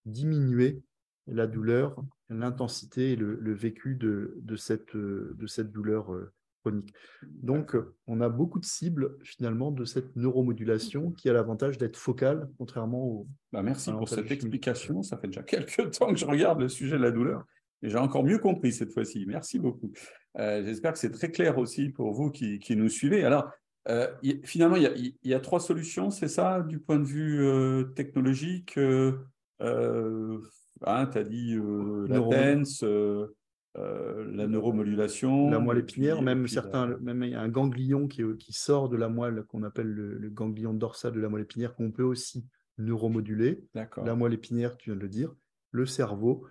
[0.06, 0.82] diminuer
[1.28, 6.94] la douleur, l'intensité et le, vécu de, cette, de cette douleur euh, chronique.
[7.24, 7.76] Donc,
[8.08, 13.06] on a beaucoup de cibles finalement de cette neuromodulation qui a l'avantage d'être focale, contrairement
[13.06, 13.28] au.
[13.52, 15.04] Bah merci pour cette explication.
[15.04, 17.46] Ça fait déjà quelques temps que je regarde le sujet de la douleur
[17.82, 19.26] et j'ai encore mieux compris cette fois-ci.
[19.26, 19.92] Merci beaucoup.
[20.40, 23.24] Euh, j'espère que c'est très clair aussi pour vous qui, nous suivez.
[23.24, 23.52] Alors,
[23.88, 24.08] euh,
[24.44, 28.80] finalement, il y, a, trois solutions, c'est ça, du point de vue technologique
[30.86, 32.18] Hein, tu as dit euh, la
[32.84, 33.28] euh,
[33.78, 35.50] euh, la neuromodulation.
[35.50, 39.64] La moelle épinière, même certains, même un ganglion qui, qui sort de la moelle qu'on
[39.64, 42.46] appelle le, ganglion dorsal de la moelle épinière qu'on peut aussi
[42.78, 43.62] neuromoduler.
[43.74, 45.34] La moelle épinière, tu viens de le dire,
[45.72, 46.46] le cerveau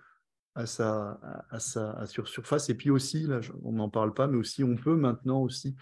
[0.55, 2.69] à sa, à sa sur surface.
[2.69, 5.75] Et puis aussi, là, on n'en parle pas, mais aussi on peut maintenant aussi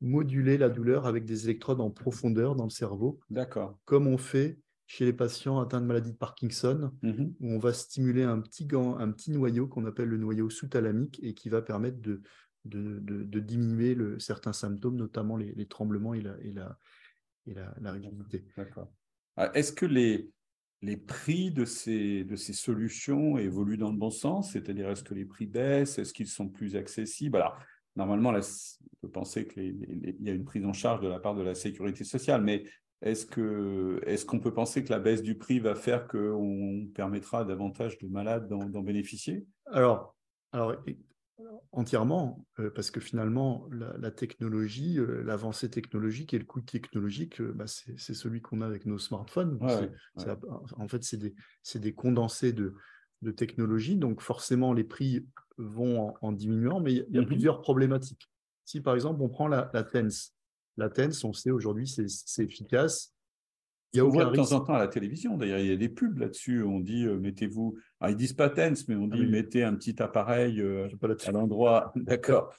[0.00, 3.20] moduler la douleur avec des électrodes en profondeur dans le cerveau.
[3.30, 3.78] D'accord.
[3.84, 7.72] Comme on fait chez les patients atteints de maladie de Parkinson, mmh où on va
[7.72, 12.00] stimuler un petit, un petit noyau qu'on appelle le noyau sous-thalamique et qui va permettre
[12.00, 12.20] de,
[12.64, 16.78] de, diminuer le, certains symptômes, notamment les, tremblements et la, et la,
[17.46, 18.44] et la, rigidité.
[19.36, 20.30] Ah, est-ce que les,
[20.82, 25.14] les prix de ces, de ces solutions évoluent dans le bon sens C'est-à-dire, est-ce que
[25.14, 27.36] les prix baissent Est-ce qu'ils sont plus accessibles?
[27.36, 27.56] Alors,
[27.94, 31.42] normalement, on peut penser qu'il y a une prise en charge de la part de
[31.42, 32.64] la sécurité sociale, mais
[33.00, 37.44] est-ce qu'on est qu'on peut penser que la baisse du prix va faire qu'on permettra
[37.44, 39.44] davantage de malades d'en bénéficier?
[39.66, 40.14] Alors,
[40.52, 40.76] alors,
[41.72, 47.52] entièrement, euh, parce que finalement, la, technologie, euh, l'avancée technologique et le coût technologique, euh,
[47.52, 49.58] bah, c'est celui qu'on a avec nos smartphones.
[49.62, 51.34] en fait, c'est des,
[51.74, 52.74] des, condensés de,
[53.22, 55.26] de technologie, donc forcément, les prix
[55.58, 57.26] vont en, diminuant, mais il y a, mm-hmm.
[57.26, 58.28] plusieurs problématiques.
[58.64, 60.32] Si par exemple, on prend la, la TENS,
[60.76, 63.14] la TENS, on sait aujourd'hui, c'est efficace.
[63.92, 65.72] Il y a on voit de temps en temps à la télévision, d'ailleurs, il y
[65.72, 66.62] a des pubs là-dessus.
[66.62, 67.76] On dit, euh, mettez-vous.
[68.00, 70.88] Ah, ils disent pas TENS, mais on ah dit, mettez un petit appareil euh,
[71.26, 71.92] à l'endroit.
[71.96, 72.54] D'accord.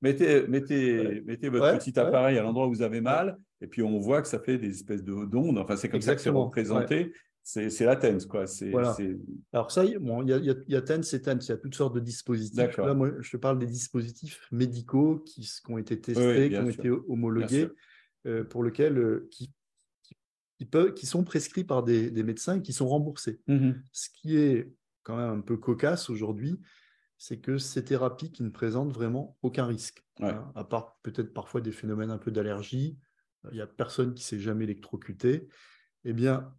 [0.00, 3.98] mettez, mettez, mettez votre petit appareil à l'endroit où vous avez mal, et puis on
[3.98, 5.58] voit que ça fait des espèces d'ondes.
[5.58, 8.44] Enfin, c'est comme ça que c'est représenté c'est la TENS, quoi.
[8.70, 8.96] Voilà.
[9.52, 11.56] Alors ça, bon, il y a, y, y a TENS et TENS, il y a
[11.56, 12.76] toutes sortes de dispositifs.
[12.76, 16.68] Là, moi, je te parle des dispositifs médicaux qui, qui ont été testés, qui ont
[16.68, 17.68] été homologués,
[18.26, 19.50] euh, pour lesquels qui,
[20.60, 23.40] qui, peuvent, qui sont prescrits par des, des médecins qui sont remboursés.
[23.46, 24.70] Mmh Ce qui est
[25.02, 26.60] quand même un peu cocasse aujourd'hui,
[27.16, 31.62] c'est que ces thérapies qui ne présentent vraiment aucun risque, hein, à part peut-être parfois
[31.62, 32.98] des phénomènes un peu d'allergie.
[33.50, 35.48] Il n'y a personne qui s'est jamais électrocuté.
[36.04, 36.52] Eh bien,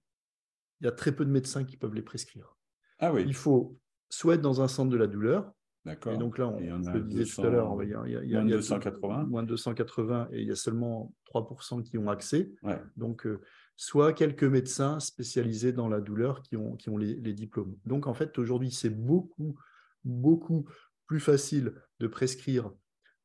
[0.80, 2.58] il y a très peu de médecins qui peuvent les prescrire.
[2.98, 3.24] Ah oui.
[3.28, 3.78] Il faut
[4.10, 5.54] soit être dans un centre de la douleur.
[5.86, 6.14] D'accord.
[6.14, 9.26] Et donc là, on, le disait tout à l'heure, il y a, moins, de 280.
[9.26, 12.52] moins de 280 et il y a seulement 3% qui ont accès.
[12.98, 13.42] Donc, euh,
[13.76, 17.76] soit quelques médecins spécialisés dans la douleur qui ont, qui ont les, diplômes.
[17.86, 19.58] Donc, en fait, aujourd'hui, c'est beaucoup,
[20.04, 20.68] beaucoup
[21.08, 22.72] plus facile de prescrire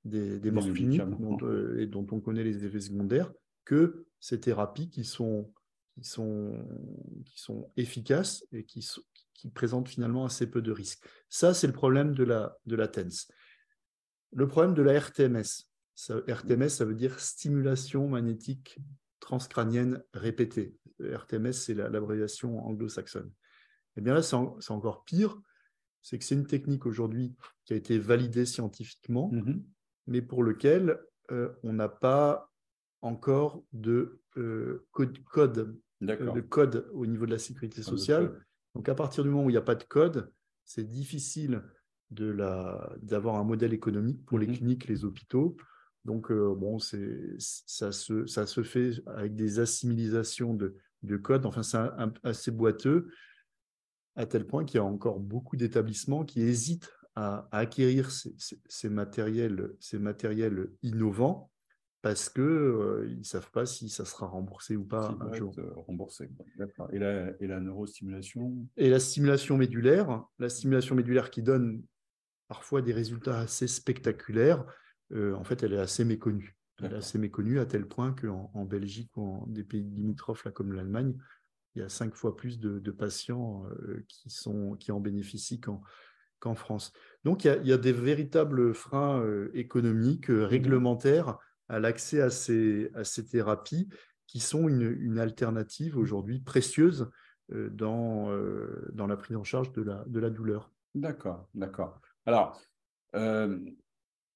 [0.04, 1.02] des, des morphiniques
[1.42, 3.32] euh, et dont on connaît les effets secondaires
[3.64, 5.52] que ces thérapies qui sont
[5.96, 6.52] qui sont,
[7.24, 8.86] qui sont efficaces et qui,
[9.32, 11.02] qui présentent finalement assez peu de risques.
[11.28, 13.30] Ça, c'est le problème de la, de la TENS.
[14.32, 15.64] Le problème de la RTMS.
[15.94, 18.78] Ça, RTMS, ça veut dire stimulation magnétique
[19.26, 20.76] transcrânienne répétée.
[21.00, 23.26] RTMS, c'est l'abréviation anglo-saxonne.
[23.26, 25.38] Et eh bien là, c'est encore pire.
[26.00, 27.34] C'est que c'est une technique aujourd'hui
[27.64, 29.62] qui a été validée scientifiquement, mm-hmm.
[30.06, 31.00] mais pour lequel
[31.32, 32.52] euh, on n'a pas
[33.02, 38.38] encore de euh, code, code le code au niveau de la sécurité sociale
[38.74, 40.30] Donc à partir du moment où il n'y a pas de code,
[40.64, 41.62] c'est difficile
[42.10, 45.56] d'avoir un modèle économique pour les mmh cliniques, les hôpitaux.
[46.06, 51.44] Donc, euh, bon, ça se, ça se fait avec des assimilisations de, de code.
[51.44, 51.78] Enfin, c'est
[52.22, 53.08] assez boiteux,
[54.14, 59.74] à tel point qu'il y a encore beaucoup d'établissements qui hésitent à, acquérir ces, matériels,
[59.80, 61.50] ces matériels innovants
[62.02, 65.52] parce qu'ils euh, ne savent pas si ça sera remboursé ou pas un jour.
[65.58, 66.30] Euh, remboursé.
[66.92, 68.54] Et la, et la neurostimulation?
[68.76, 71.82] Et la stimulation médulaire, la stimulation médulaire qui donne
[72.46, 74.64] parfois des résultats assez spectaculaires,
[75.14, 76.56] en fait, elle est assez méconnue.
[76.82, 80.44] Elle est assez méconnue à tel point qu'en en Belgique ou en des pays limitrophes
[80.44, 81.14] là, comme l'Allemagne,
[81.74, 83.64] il y a cinq fois plus de, patients
[84.08, 86.92] qui, sont, qui en bénéficient qu'en France.
[87.24, 91.38] Donc, il y, a, des véritables freins économiques, mmh réglementaires
[91.68, 93.88] à l'accès à ces, à ces thérapies
[94.26, 97.10] qui sont une, alternative aujourd'hui précieuse
[97.52, 100.70] euh, dans, euh, dans la prise en charge de la, de la douleur.
[100.94, 102.00] D'accord, d'accord.
[102.24, 102.60] Alors,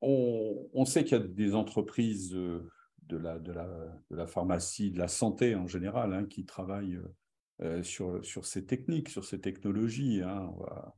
[0.02, 3.66] euh, on, sait qu'il y a des entreprises de la, de, la,
[4.10, 7.00] de la pharmacie, de la santé en général, hein, qui travaillent
[7.82, 10.22] sur, sur ces techniques, sur ces technologies.
[10.22, 10.50] Hein.
[10.58, 10.96] Va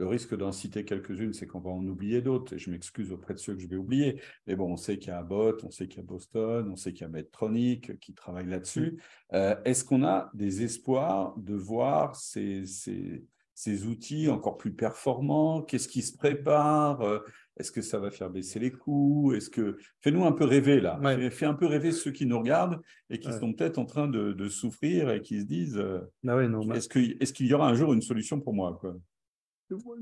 [0.00, 3.34] le risque d'en citer quelques-unes, c'est qu'on va en oublier d'autres, et je m'excuse auprès
[3.34, 4.18] de ceux que je vais oublier.
[4.46, 6.76] Mais bon, on sait qu'il y a Abbott, on sait qu'il y a Boston, on
[6.76, 8.92] sait qu'il y a Medtronic qui travaille là-dessus.
[8.92, 9.34] Mm.
[9.34, 15.60] Euh, est-ce qu'on a des espoirs de voir ces, ces, outils encore plus performants?
[15.60, 17.18] Qu'est-ce qui se prépare euh,
[17.60, 19.32] Est-ce que ça va faire baisser les coûts?
[19.34, 20.98] Est-ce que fais-nous un peu rêver là.
[21.30, 24.48] Fais, un peu rêver ceux qui nous regardent et qui sont peut-être en train de,
[24.48, 26.40] souffrir et qui se disent euh, ah
[26.74, 28.96] est-ce qu'il y aura un jour une solution pour moi quoi?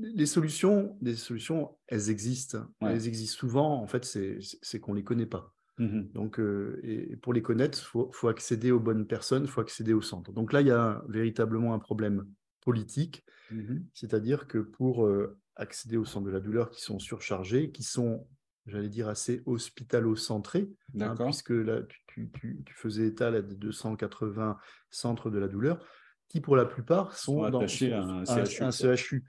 [0.01, 2.65] Les solutions, des solutions, elles existent.
[2.81, 3.81] Elles existent souvent.
[3.81, 5.53] En fait, c'est qu'on les connaît pas.
[5.77, 9.61] Mmh Donc, euh, et pour les connaître, il faut, accéder aux bonnes personnes, il faut
[9.61, 10.33] accéder au centre.
[10.33, 12.25] Donc là, il y a véritablement un problème
[12.61, 17.71] politique, mmh c'est-à-dire que pour euh, accéder au centre de la douleur qui sont surchargés,
[17.71, 18.27] qui sont,
[18.65, 20.69] j'allais dire, assez hospitalo-centrés,
[20.99, 22.29] hein, puisque là, tu,
[22.75, 24.57] faisais état là, des 280
[24.89, 25.85] centres de la douleur,
[26.27, 29.23] qui pour la plupart sont, dans un CHU.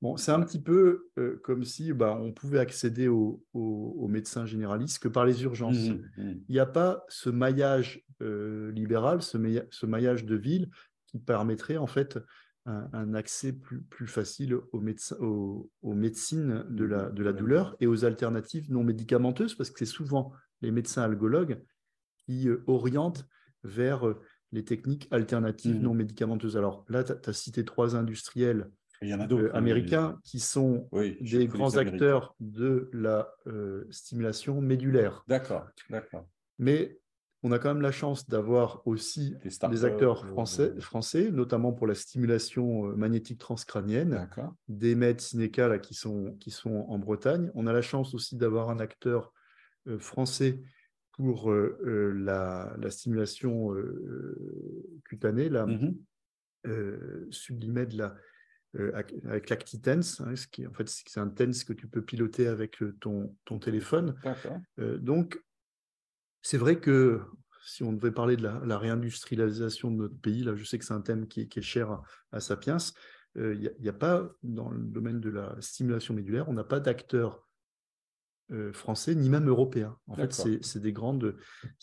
[0.00, 5.00] Bon, c'est un petit peu euh, comme si bah, on pouvait accéder aux médecins généralistes
[5.00, 5.76] que par les urgences.
[5.76, 6.34] Mmh, mmh.
[6.48, 9.36] Il n'y a pas ce maillage euh, libéral, ce,
[9.86, 10.70] maillage de ville
[11.06, 12.18] qui permettrait en fait
[12.66, 17.86] un, accès plus, plus facile aux, médecins, aux, médecines de la, de la douleur et
[17.86, 21.62] aux alternatives non médicamenteuses, parce que c'est souvent les médecins algologues
[22.16, 23.26] qui euh, orientent
[23.64, 24.14] vers
[24.52, 25.82] les techniques alternatives mmh.
[25.82, 26.56] non médicamenteuses.
[26.56, 28.70] Alors là, tu as, cité trois industriels
[29.02, 33.86] il y en a euh, hein, américains qui sont des grands acteurs de la euh,
[33.90, 35.24] stimulation médulaire.
[35.28, 36.26] D'accord, d'accord.
[36.58, 36.98] Mais
[37.44, 41.94] on a quand même la chance d'avoir aussi des, acteurs français, français, notamment pour la
[41.94, 44.28] stimulation euh, magnétique transcrânienne,
[44.66, 47.52] des MED Cineca qui, sont, qui sont en Bretagne.
[47.54, 49.32] On a la chance aussi d'avoir un acteur
[49.98, 50.58] français
[51.16, 55.66] pour euh, euh, la, stimulation euh, cutanée, la
[57.30, 58.16] sublimée de la,
[59.24, 62.82] avec l'ActiTense, hein, ce qui en fait c'est un tense que tu peux piloter avec
[63.00, 64.14] ton, ton téléphone.
[64.78, 65.40] donc
[66.44, 67.22] c'est vrai que
[67.64, 70.92] si on devait parler de la, réindustrialisation de notre pays, là je sais que c'est
[70.92, 72.76] un thème qui est, cher à, Sapiens,
[73.34, 76.78] il n'y a, a, pas dans le domaine de la stimulation médulaire, on n'a pas
[76.78, 77.44] d'acteurs
[78.52, 79.98] euh, français, ni même européens.
[80.06, 81.34] En fait, c'est des, grandes,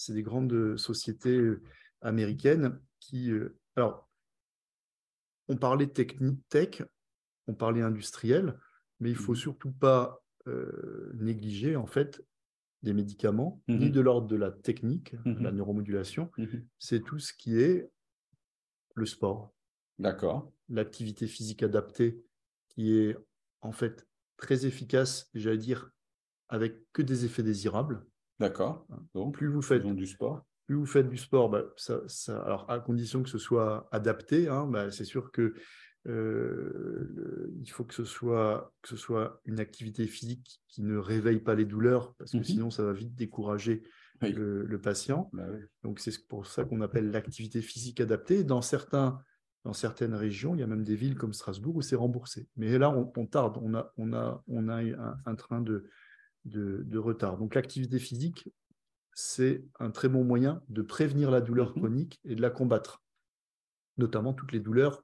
[0.09, 1.63] des grandes sociétés euh,
[2.01, 3.31] américaines qui...
[3.31, 4.07] Euh, alors,
[5.47, 6.83] on parlait technique, tech,
[7.47, 8.59] on parlait industriel,
[8.99, 9.37] mais il faut mmh.
[9.37, 10.23] surtout pas
[11.13, 12.23] négliger, en fait,
[12.83, 16.31] des médicaments, ni de l'ordre de la technique, la neuromodulation.
[16.79, 17.91] C'est tout ce qui est
[18.95, 19.53] le sport.
[19.99, 20.51] D'accord.
[20.69, 22.23] L'activité physique adaptée,
[22.69, 23.17] qui est
[23.61, 25.91] en fait très efficace, j'allais dire
[26.49, 28.05] avec que des effets désirables.
[28.39, 28.85] D'accord.
[28.89, 29.05] Hein.
[29.13, 32.01] Donc, plus vous faites du sport, plus vous faites du sport, bah, ça,
[32.43, 35.53] alors à condition que ce soit adapté, hein, bah, c'est sûr que
[36.07, 41.39] euh, il faut que ce, soit, que ce soit une activité physique qui ne réveille
[41.39, 43.83] pas les douleurs, parce que mmh sinon ça va vite décourager
[44.21, 45.29] le, patient.
[45.33, 45.45] Bah
[45.83, 48.43] Donc c'est pour ça qu'on appelle l'activité physique adaptée.
[48.43, 49.21] Dans, certains,
[49.63, 52.47] dans certaines régions, il y a même des villes comme Strasbourg où c'est remboursé.
[52.55, 54.81] Mais là, on, tarde, on a, on a, on a
[55.25, 55.89] un train de,
[56.45, 57.37] de, retard.
[57.37, 58.49] Donc l'activité physique,
[59.13, 61.75] c'est un très bon moyen de prévenir la douleur mhm.
[61.75, 63.03] chronique et de la combattre,
[63.97, 65.03] notamment toutes les douleurs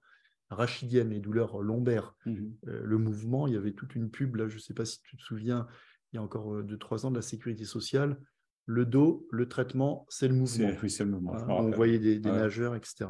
[0.50, 2.16] rachidiennes, les douleurs lombaires.
[2.26, 2.56] Mhm.
[2.68, 5.02] Euh, le mouvement, il y avait toute une pub, là, je ne sais pas si
[5.02, 5.68] tu te souviens,
[6.12, 8.20] il y a encore 2-3 euh, ans de la sécurité sociale.
[8.66, 10.72] Le dos, le traitement, c'est le mouvement.
[10.82, 11.36] Oui, c'est le mouvement.
[11.36, 13.10] Hein, on voyait des, nageurs, etc.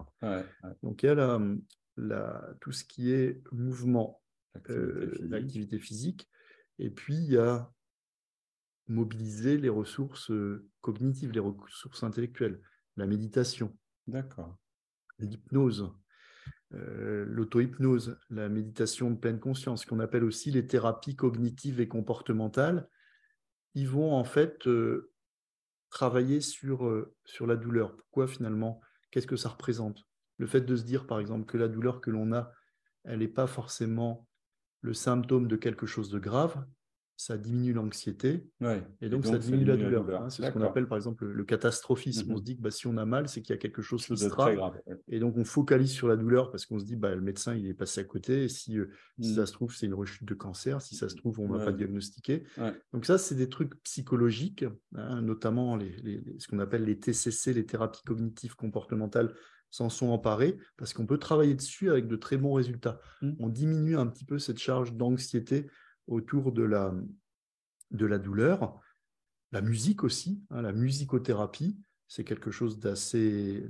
[0.84, 4.22] Donc il y a tout ce qui est mouvement,
[4.68, 6.30] l'activité physique.
[6.78, 7.72] Et puis, il y a
[8.88, 10.32] mobiliser les ressources
[10.82, 12.62] cognitives, les ressources intellectuelles,
[12.96, 13.76] la méditation.
[14.06, 14.58] D'accord.
[16.72, 22.90] L'hypnose, l'auto-hypnose, la méditation de pleine conscience, qu'on appelle aussi les thérapies cognitives et comportementales,
[23.74, 24.68] ils vont en fait
[25.90, 27.96] travailler sur, sur la douleur.
[27.96, 28.82] Pourquoi finalement?
[29.12, 30.04] Qu'est-ce que ça représente?
[30.38, 32.52] Le fait de se dire, par exemple, que la douleur que l'on a,
[33.06, 34.28] elle n'est pas forcément
[34.82, 36.66] le symptôme de quelque chose de grave,
[37.18, 38.48] ça diminue l'anxiété
[39.02, 40.08] et, donc ça diminue, la douleur.
[40.22, 40.30] Hein.
[40.30, 42.32] c'est ce qu'on appelle par exemple le catastrophisme.
[42.32, 43.82] On mmh se dit que bah, si on a mal, c'est qu'il y a quelque
[43.82, 44.60] chose, qui se trame.
[45.08, 47.66] Et donc on focalise sur la douleur parce qu'on se dit bah, le médecin il
[47.68, 48.44] est passé à côté.
[48.44, 50.80] Et si, euh, si ça se trouve, c'est une rechute de cancer.
[50.80, 52.44] Si ça se trouve, on ne va pas diagnostiquer.
[52.94, 57.66] Donc ça, c'est des trucs psychologiques, hein, notamment les, ce qu'on appelle les TCC, les
[57.66, 59.34] thérapies cognitives comportementales
[59.72, 63.00] s'en sont emparés parce qu'on peut travailler dessus avec de très bons résultats.
[63.22, 63.32] Mmh.
[63.40, 65.68] On diminue un petit peu cette charge d'anxiété
[66.08, 66.94] autour de la,
[67.92, 68.80] de la douleur.
[69.52, 73.70] La musique aussi, hein, la musicothérapie, c'est quelque chose d'assez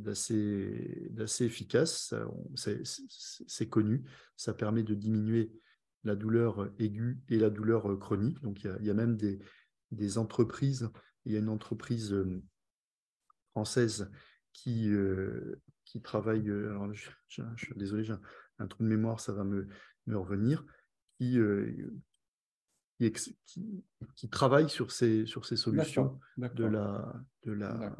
[1.39, 2.13] efficace,
[2.56, 4.04] c'est connu,
[4.36, 5.52] ça permet de diminuer
[6.04, 8.41] la douleur aiguë et la douleur chronique.
[8.41, 9.39] Donc il y a, même des,
[9.91, 10.89] des, entreprises,
[11.26, 12.41] il y a une entreprise euh,
[13.52, 14.12] française
[14.54, 18.13] qui, euh, qui travaille, euh, alors je, suis désolé, j'ai
[18.60, 19.67] un, trou de mémoire, ça va me,
[20.06, 20.63] me revenir,
[21.17, 21.39] qui,
[22.99, 23.83] qui,
[24.15, 27.95] qui, travaille sur ces, sur ces solutions de la, de la,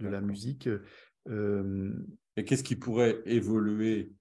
[0.00, 0.68] de la musique.
[2.36, 4.12] Et qu'est-ce qui pourrait évoluer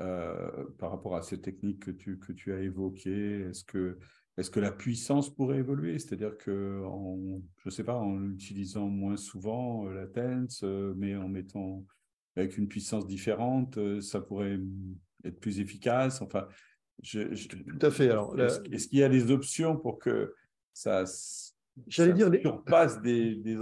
[0.00, 3.40] euh, par rapport à ces techniques que tu, que tu as évoquées?
[3.42, 3.98] Est-ce que,
[4.36, 5.98] est que la puissance pourrait évoluer?
[5.98, 11.16] C'est-à-dire que, en, je sais pas, en utilisant moins souvent euh, la tense, euh, mais
[11.16, 11.84] en mettant
[12.36, 14.58] avec une puissance différente, ça pourrait
[15.24, 16.22] être plus efficace?
[16.22, 16.48] Enfin,
[17.02, 18.10] tout à fait.
[18.10, 20.34] Alors, est-ce, qu'il y a des options pour que
[20.72, 21.04] ça,
[21.86, 23.58] j'allais dire, surpasse des, des,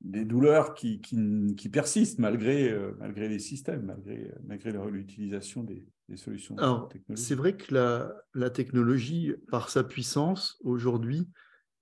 [0.00, 5.86] des douleurs qui, qui, qui persistent malgré, euh, malgré les systèmes, malgré, malgré l'utilisation des,
[6.08, 6.56] des, solutions
[6.88, 7.26] technologiques?
[7.26, 11.28] C'est vrai que la, la technologie, par sa puissance, aujourd'hui,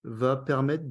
[0.05, 0.85] va permettre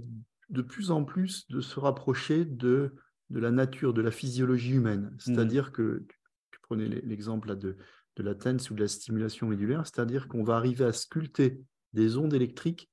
[0.50, 2.94] de plus en plus de se rapprocher de,
[3.30, 5.12] de la nature, de la physiologie humaine.
[5.14, 5.20] Mmh.
[5.20, 6.06] C'est-à-dire que,
[6.52, 7.78] tu prenais l'exemple de,
[8.18, 11.62] de la tense ou de la stimulation médulaire, c'est-à-dire qu'on va arriver à sculpter
[11.94, 12.90] des ondes électriques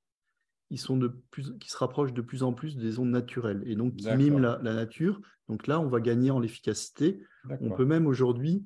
[0.69, 3.75] qui, sont de plus, qui se rapprochent de plus en plus des ondes naturelles et
[3.75, 5.19] donc qui miment la, nature.
[5.47, 7.21] Donc là, on va gagner en efficacité.
[7.61, 8.65] On peut même aujourd'hui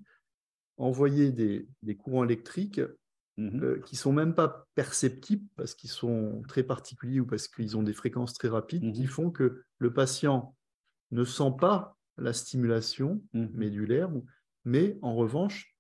[0.78, 2.82] envoyer des, courants électriques
[3.38, 7.76] mmh euh, qui sont même pas perceptibles parce qu'ils sont très particuliers ou parce qu'ils
[7.76, 10.56] ont des fréquences très rapides qui mmh font que le patient
[11.10, 14.12] ne sent pas la stimulation mmh médulaire,
[14.66, 15.73] mais en revanche,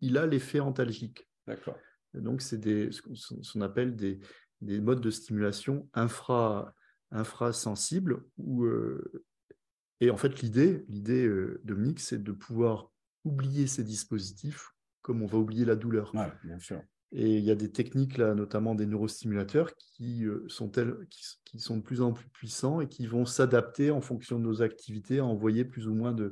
[0.00, 1.28] il a l'effet antalgique.
[1.46, 1.76] D'accord.
[2.14, 4.18] Donc, c'est ce qu'on appelle des,
[4.60, 6.74] des, modes de stimulation infra,
[7.10, 8.22] infrasensibles.
[8.38, 9.24] Où, euh,
[10.00, 12.90] et en fait, l'idée, l'idée euh, de Mix, c'est de pouvoir
[13.24, 16.12] oublier ces dispositifs comme on va oublier la douleur.
[16.44, 16.82] bien sûr.
[17.12, 20.46] Et il y a des techniques, là, notamment des neurostimulateurs, qui, euh,
[21.46, 24.60] qui, sont de plus en plus puissants et qui vont s'adapter en fonction de nos
[24.60, 26.30] activités à envoyer plus ou moins de,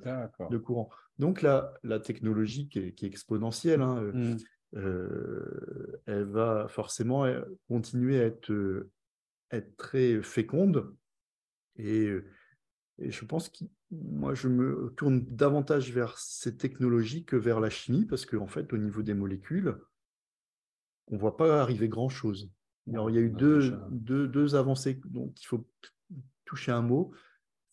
[0.51, 0.91] de courant.
[1.19, 4.37] Donc la, la technologie qui est, exponentielle, hein, euh, mmh.
[4.77, 8.87] euh, elle va forcément euh, continuer à être,
[9.51, 10.95] être très féconde.
[11.77, 12.11] Et,
[12.99, 17.71] et je pense que moi, je me tourne davantage vers ces technologies que vers la
[17.71, 19.77] chimie, parce qu'en fait, au niveau des molécules,
[21.09, 22.51] on ne voit pas arriver grand-chose.
[22.87, 25.67] il y a eu deux, deux, deux avancées dont il faut
[26.45, 27.13] toucher un mot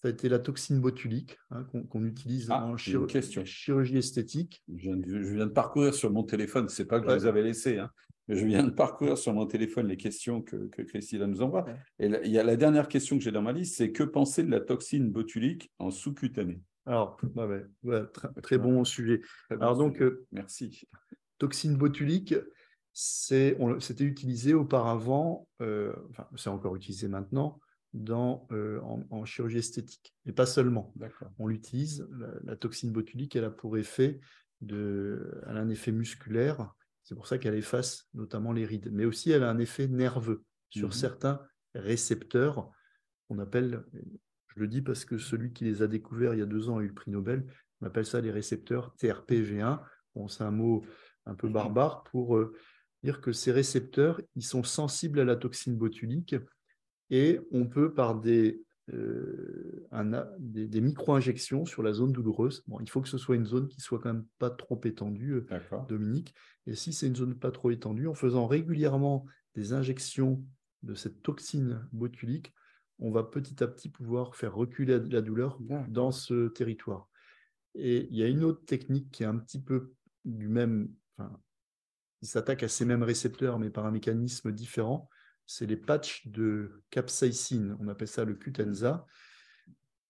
[0.03, 4.61] ça a été la toxine botulique hein, qu'on utilise ah, en chirurgie esthétique.
[4.67, 7.89] Je viens, de, parcourir sur mon téléphone, c'est pas que je les avais laissés, hein,
[8.27, 11.65] mais je viens de parcourir sur mon téléphone les questions que, que Christina nous envoie.
[11.99, 14.43] Et il y a la dernière question que j'ai dans ma liste, c'est que penser
[14.43, 17.17] de la toxine botulique en sous-cutanée Alors,
[18.41, 19.21] très, bon sujet.
[19.51, 20.85] Alors donc, euh, merci.
[21.37, 22.35] Toxine botulique,
[22.91, 27.61] c'était utilisé auparavant, euh, enfin, c'est encore utilisé maintenant,
[27.93, 30.93] dans, euh, en, chirurgie esthétique, et pas seulement.
[31.37, 32.07] On l'utilise,
[32.43, 34.19] la, toxine botulique, elle a pour effet,
[34.61, 36.73] de, elle a un effet musculaire,
[37.03, 40.43] c'est pour ça qu'elle efface notamment les rides, mais aussi elle a un effet nerveux
[40.69, 40.93] sur mhm.
[40.93, 41.41] certains
[41.75, 42.71] récepteurs
[43.27, 43.83] qu'on appelle,
[44.47, 46.77] je le dis parce que celui qui les a découverts il y a deux ans
[46.77, 47.45] a eu le prix Nobel,
[47.81, 49.81] on appelle ça les récepteurs TRPV1.
[50.15, 50.85] Bon, c'est un mot
[51.25, 51.53] un peu mhm.
[51.53, 52.55] barbare pour euh,
[53.03, 56.35] dire que ces récepteurs, ils sont sensibles à la toxine botulique
[57.09, 59.87] et on peut, par des, euh,
[60.39, 62.63] des, micro-injections sur la zone douloureuse.
[62.67, 65.45] Bon, il faut que ce soit une zone qui soit quand même pas trop étendue,
[65.87, 66.33] Dominique.
[66.67, 69.25] Et si c'est une zone pas trop étendue, en faisant régulièrement
[69.55, 70.43] des injections
[70.81, 72.53] de cette toxine botulique,
[72.99, 77.09] on va petit à petit pouvoir faire reculer la douleur dans ce territoire.
[77.75, 79.93] Et il y a une autre technique qui est un petit peu
[80.25, 81.39] du même, enfin,
[82.19, 85.09] qui s'attaque à ces mêmes récepteurs, mais par un mécanisme différent.
[85.45, 87.77] C'est les patchs de capsaïcine.
[87.79, 89.05] On appelle ça le Cutenza.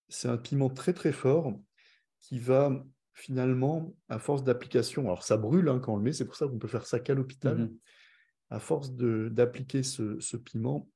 [0.08, 1.54] C'est un piment très très fort
[2.20, 6.26] qui va finalement, à force d'application, alors ça brûle hein, quand on le met, c'est
[6.26, 7.58] pour ça qu'on peut faire ça qu'à l'hôpital.
[7.58, 7.78] Mhm.
[8.50, 10.90] À force d'appliquer ce, ce, piment,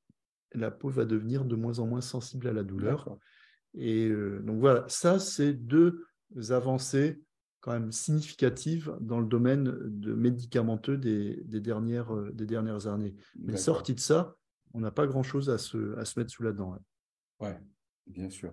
[0.52, 3.18] la peau va devenir de moins en moins sensible à la douleur.
[3.74, 6.06] Et euh, donc voilà, ça, c'est deux
[6.50, 7.20] avancées
[7.60, 13.14] quand même significatives dans le domaine de médicamenteux des, dernières, euh, des dernières années.
[13.38, 14.36] Mais sorti de ça,
[14.74, 16.76] on n'a pas grand-chose à se, à se mettre sous la dent.
[17.40, 17.58] Oui, ouais,
[18.06, 18.52] bien sûr.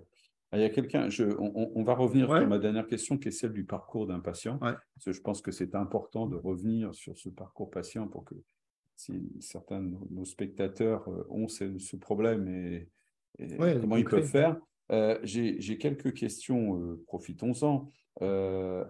[0.51, 3.31] Ah, il y a quelqu'un, on, on, va revenir sur ma dernière question qui est
[3.31, 4.57] celle du parcours d'un patient.
[4.59, 8.35] Parce que je pense que c'est important de revenir sur ce parcours patient pour que
[8.95, 12.89] si certains de nos, spectateurs euh, ont ce, problème et,
[13.81, 14.57] comment ils peuvent faire.
[14.91, 17.89] Euh, j'ai quelques questions, euh, profitons-en.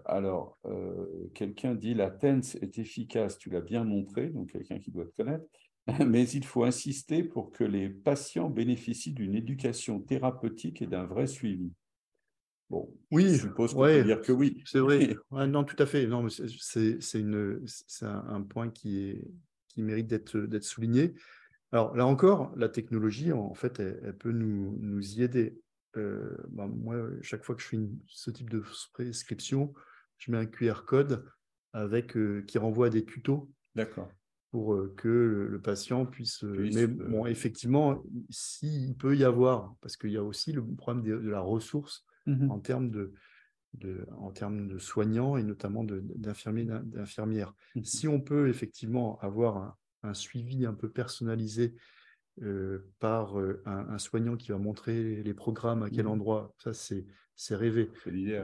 [0.06, 0.60] alors,
[1.34, 5.16] quelqu'un dit la TENS est efficace, tu l'as bien montré, donc quelqu'un qui doit te
[5.16, 5.46] connaître,
[6.06, 11.28] mais il faut insister pour que les patients bénéficient d'une éducation thérapeutique et d'un vrai
[11.28, 11.72] suivi.
[12.70, 14.62] Bon, oui, je suppose qu'on peut dire que oui.
[14.66, 15.16] C'est vrai.
[15.32, 16.08] non, tout à fait.
[16.08, 19.28] Non, c'est un, un point qui est,
[19.68, 21.14] qui mérite d'être souligné.
[21.72, 25.60] Alors là encore, la technologie, en fait, elle, peut nous, nous, y aider.
[25.98, 29.74] Euh, ben, moi, chaque fois que je fais ce type de prescription,
[30.18, 31.26] je mets un QR code
[31.74, 33.52] avec, euh, qui renvoie à des tutos.
[33.76, 34.10] D'accord.
[34.52, 36.44] Pour euh, que le, patient puisse.
[36.44, 41.30] mais bon, effectivement, s'il peut y avoir, parce qu'il y a aussi le problème de,
[41.30, 43.14] la ressource mmh en termes de,
[43.74, 47.54] de, en termes de soignants et notamment d'infirmiers, d'infirmières.
[47.76, 51.76] Mmh si on peut effectivement avoir un, suivi un peu personnalisé
[52.42, 56.74] euh, par euh, un, soignant qui va montrer les programmes, à quel mmh endroit, ça
[56.74, 57.06] c'est,
[57.56, 57.90] rêvé.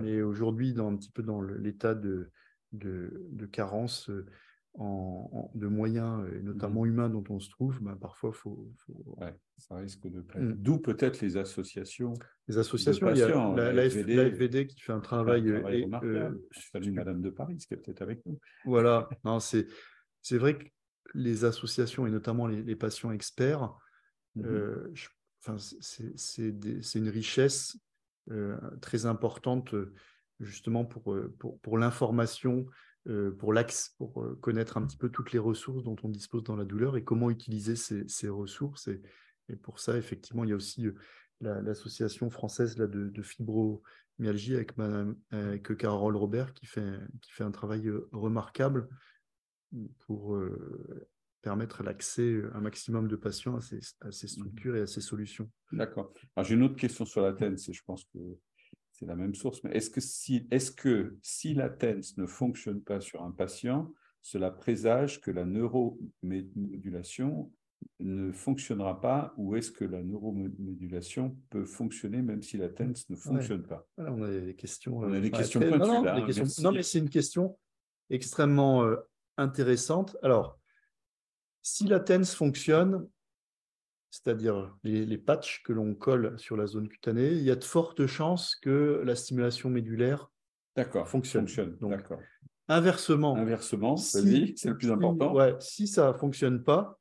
[0.02, 2.32] Mais aujourd'hui, dans un petit peu dans l'état de,
[2.72, 4.26] de, de carence, euh,
[4.76, 8.72] en, de moyens, et mmh notamment humains, dont on se trouve, ben, parfois, il faut,
[9.58, 10.54] ça risque de mmh.
[10.54, 12.14] D'où peut-être les associations.
[12.48, 15.52] Les associations, il y a la, la, FVD, qui fait un travail.
[15.52, 16.32] Un travail euh,
[16.72, 18.40] salue Madame de Paris, qui est peut-être avec nous.
[18.64, 19.10] Voilà,
[19.42, 19.68] c'est,
[20.22, 20.64] c'est vrai que
[21.14, 23.74] les associations, et notamment les, patients experts,
[24.36, 24.94] mmh euh,
[25.58, 27.78] c'est, une richesse
[28.30, 29.74] euh, très importante
[30.40, 32.68] justement pour, pour, pour l'information
[33.08, 36.44] euh, pour l'axe, pour euh, connaître un petit peu toutes les ressources dont on dispose
[36.44, 38.90] dans la douleur et comment utiliser ces, ressources.
[38.90, 39.02] Et,
[39.64, 40.94] pour ça, effectivement, il y a aussi euh,
[41.64, 47.50] l'association française là, de, fibromyalgie avec, Madame, avec Carole Robert qui fait, qui fait un
[47.50, 48.88] travail remarquable
[50.00, 50.38] pour
[51.42, 55.02] permettre l'accès un maximum de patients à ces, à ces mmh structures et à ces
[55.02, 55.50] solutions.
[55.72, 56.14] D'accord.
[56.44, 58.20] J'ai une autre question sur la TENS et je pense que
[58.92, 62.82] c'est la même source, mais est-ce que si, est que si la TENS ne fonctionne
[62.82, 63.92] pas sur un patient,
[64.22, 67.52] cela présage que la neuromodulation
[68.00, 73.16] ne fonctionnera pas ou est-ce que la neuromodulation peut fonctionner même si la TENS ne
[73.16, 73.88] fonctionne pas?
[73.98, 75.00] On a des questions.
[75.00, 76.24] On a des questions pointues là.
[76.62, 77.58] non, mais c'est une question
[78.12, 78.98] extrêmement euh,
[79.38, 80.18] intéressante.
[80.24, 80.60] Alors,
[81.62, 83.08] si la TENS fonctionne,
[84.10, 88.06] c'est-à-dire les, patchs que l'on colle sur la zone cutanée, il y a de fortes
[88.08, 90.30] chances que la stimulation médulaire
[91.06, 91.48] fonctionne.
[91.48, 91.78] fonctionne.
[92.68, 95.34] inversement, inversement si, c'est le plus important.
[95.34, 97.00] Ouais, si ça ne fonctionne pas,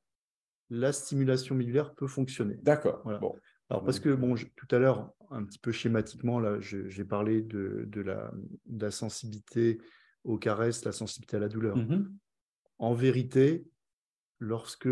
[0.70, 2.58] la stimulation médulaire peut fonctionner.
[2.62, 3.02] D'accord.
[3.20, 3.34] Bon.
[3.70, 7.88] Alors, parce que bon, tout à l'heure, un petit peu schématiquement, là, j'ai parlé de,
[8.00, 9.80] la, sensibilité
[10.24, 11.76] aux caresses, la sensibilité à la douleur.
[11.76, 12.06] Mm-hmm.
[12.78, 13.66] En vérité,
[14.38, 14.88] lorsque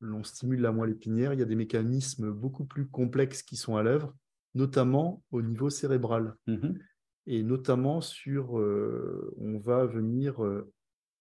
[0.00, 3.76] l'on stimule la moelle épinière, il y a des mécanismes beaucoup plus complexes qui sont
[3.76, 4.14] à l'œuvre,
[4.54, 6.34] notamment au niveau cérébral.
[6.46, 6.78] Mhm.
[7.26, 10.70] Et notamment sur, euh, on va venir euh,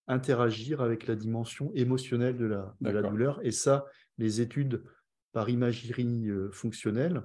[0.07, 3.39] interagir avec la dimension émotionnelle de la, douleur.
[3.43, 3.85] Et ça,
[4.17, 4.83] les études
[5.31, 7.23] par imagerie euh, fonctionnelle,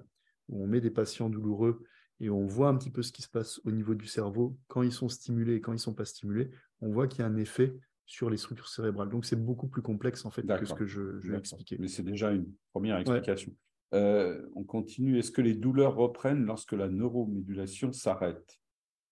[0.49, 1.83] où on met des patients douloureux
[2.21, 4.83] et on voit un petit peu ce qui se passe au niveau du cerveau quand
[4.83, 6.51] ils sont stimulés et quand ils ne sont pas stimulés,
[6.81, 7.75] on voit qu'il y a un effet
[8.07, 9.11] sur les structures cérébrales.
[9.11, 11.77] Donc, c'est beaucoup plus complexe en fait que ce que je, je vais expliquer.
[11.79, 13.55] Mais c'est déjà une première explication.
[13.95, 15.19] Euh, on continue.
[15.19, 18.59] Est-ce que les douleurs reprennent lorsque la neuromédulation s'arrête?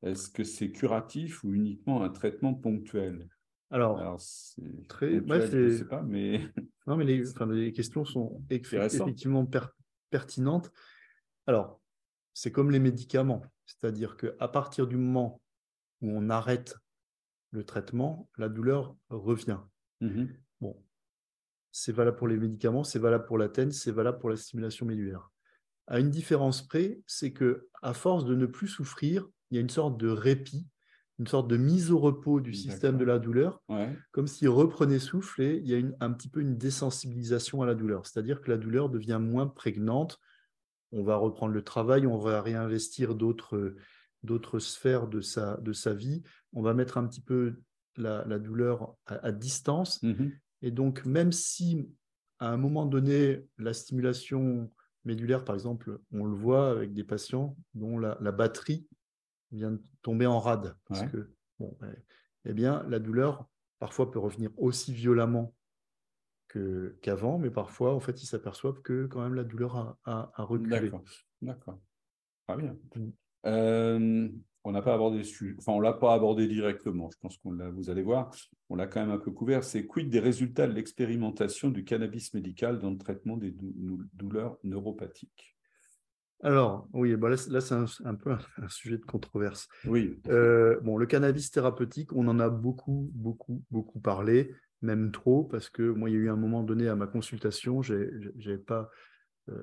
[0.02, 3.28] Est-ce que c'est curatif ou uniquement un traitement ponctuel?
[3.70, 4.18] Alors,
[4.86, 6.40] très, je ne sais pas, mais
[6.86, 9.48] non, mais les, enfin, les questions sont effectivement
[10.11, 10.70] pertinentes.
[11.46, 11.80] Alors,
[12.37, 13.43] c'est comme les médicaments.
[13.64, 15.41] C'est-à-dire qu'à partir du moment
[16.03, 16.76] où on arrête
[17.51, 19.59] le traitement, la douleur revient.
[20.03, 20.26] Mmh
[20.61, 20.76] bon,
[21.72, 24.84] c'est valable pour les médicaments, c'est valable pour la TEN, c'est valable pour la stimulation
[24.84, 25.30] médulaire.
[25.87, 29.62] À une différence près, c'est que à force de ne plus souffrir, il y a
[29.62, 30.66] une sorte de répit,
[31.18, 33.62] une sorte de mise au repos du système de la douleur,
[34.12, 37.74] comme s'il reprenait souffle et il y a un petit peu une désensibilisation à la
[37.74, 38.05] douleur.
[38.07, 40.20] C'est-à-dire que la douleur devient moins prégnante.
[40.97, 43.74] On va reprendre le travail, on va réinvestir d'autres
[44.22, 46.22] d'autres sphères de sa, de sa vie.
[46.53, 47.61] On va mettre un petit peu
[47.97, 50.03] la, douleur à, distance.
[50.03, 50.30] Mmh
[50.62, 51.86] et donc, même si
[52.38, 54.72] à un moment donné, la stimulation
[55.05, 58.88] médulaire, par exemple, on le voit avec des patients dont la, batterie
[59.53, 60.74] vient de tomber en rade.
[60.86, 61.76] Parce que, bon,
[62.47, 63.47] eh bien, la douleur,
[63.78, 65.55] parfois, peut revenir aussi violemment
[67.02, 70.42] qu'avant, mais parfois, en fait, ils s'aperçoivent que quand même la douleur a, a, a
[70.42, 70.80] reculé.
[70.80, 71.04] D'accord.
[71.42, 71.78] D'accord.
[72.46, 72.76] Très bien.
[72.94, 73.11] Mmh.
[73.46, 74.28] Euh,
[74.64, 75.22] on n'a pas abordé
[75.59, 77.09] enfin on l'a pas abordé directement.
[77.11, 78.34] Je pense qu'on l'a, vous allez voir,
[78.68, 79.62] on l'a quand même un peu couvert.
[79.62, 83.54] C'est quid des résultats de l'expérimentation du cannabis médical dans le traitement des
[84.14, 85.57] douleurs neuropathiques?
[86.42, 89.68] Alors, oui, bah là, c'est un, peu un, sujet de controverse.
[89.86, 90.20] Oui.
[90.28, 94.52] Euh, bon, le cannabis thérapeutique, on en a beaucoup, beaucoup, beaucoup parlé,
[94.83, 97.83] même trop, parce que moi, il y a eu un moment donné à ma consultation,
[97.83, 98.91] j'ai pas.
[99.49, 99.62] Euh,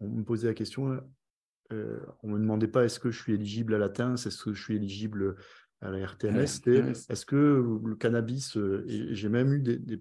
[0.00, 1.00] on me posait la question
[1.72, 4.44] euh, on ne me demandait pas est-ce que je suis éligible à la TINS, est-ce
[4.44, 5.36] que je suis éligible
[5.80, 6.44] à la RTMS,
[7.08, 10.00] est-ce que le cannabis, euh, et j'ai même eu des,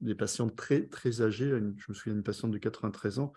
[0.00, 3.32] des, patients très, très âgés, je me souviens d'une patiente de 93 ans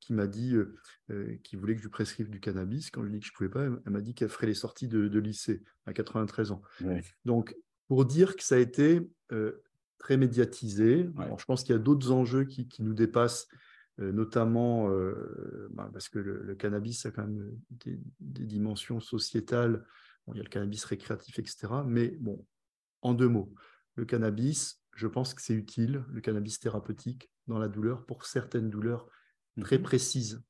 [0.00, 2.90] qui m'a dit euh, qu'il voulait que je lui prescrive du cannabis.
[2.90, 4.46] Quand je lui ai dit que je ne pouvais pas, elle m'a dit qu'elle ferait
[4.46, 6.62] les sorties de, lycée à 93 ans.
[7.24, 7.56] Donc,
[7.88, 9.00] pour dire que ça a été
[9.98, 13.48] très médiatisé, je pense qu'il y a d'autres enjeux qui, qui, nous dépassent
[14.00, 19.84] euh, notamment euh, bah, parce que le, cannabis a quand même des, dimensions sociétales.
[20.28, 21.68] il y a le cannabis récréatif, etc.
[21.84, 22.44] Mais bon,
[23.02, 23.52] en deux mots,
[23.96, 28.70] le cannabis, je pense que c'est utile, le cannabis thérapeutique, dans la douleur, pour certaines
[28.70, 29.08] douleurs
[29.60, 29.84] très mhm.
[29.84, 30.42] précises.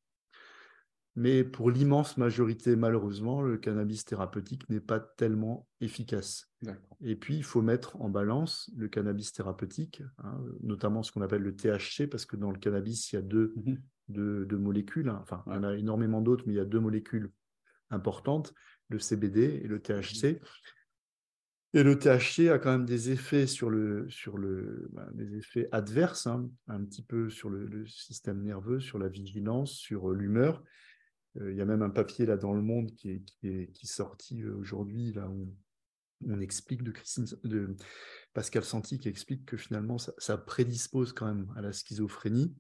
[1.19, 6.49] Mais pour l'immense majorité, malheureusement, le cannabis thérapeutique n'est pas tellement efficace.
[7.01, 11.43] Et puis, il faut mettre en balance le cannabis thérapeutique, hein, notamment ce qu'on appelle
[11.43, 14.59] le THC, parce que dans le cannabis, il y a deux, mhm.
[14.59, 15.09] molécules.
[15.09, 15.19] Hein.
[15.21, 17.33] Enfin, il y en a énormément d'autres, mais il y a deux molécules
[17.91, 18.55] importantes,
[18.89, 20.35] le CBD et le THC.
[20.35, 20.39] Mhm.
[21.75, 25.69] Et le THC a quand même des effets sur le, sur le, ben, des effets
[25.73, 30.63] adverses, hein, un petit peu sur le, système nerveux, sur la vigilance, sur l'humeur.
[31.41, 33.73] Euh, il y a même un papier là dans le monde qui est, qui est,
[33.73, 35.55] qui sorti euh, aujourd'hui, là où
[36.27, 37.77] on explique de, Christine, de
[38.35, 42.55] Pascal Santi qui explique que finalement ça, prédispose quand même à la schizophrénie.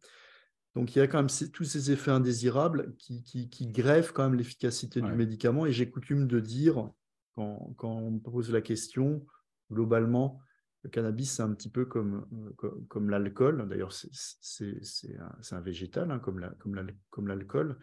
[0.76, 4.38] Donc il y a quand même tous ces effets indésirables qui, qui, grèvent quand même
[4.38, 5.66] l'efficacité du médicament.
[5.66, 6.88] Et j'ai coutume de dire,
[7.34, 9.26] quand, quand, on me pose la question,
[9.72, 10.40] globalement,
[10.84, 12.26] le cannabis, c'est un petit peu comme,
[12.62, 13.68] euh, comme, l'alcool.
[13.68, 17.70] D'ailleurs, c'est un, un, végétal, hein, comme l'alcool.
[17.70, 17.74] La, euh,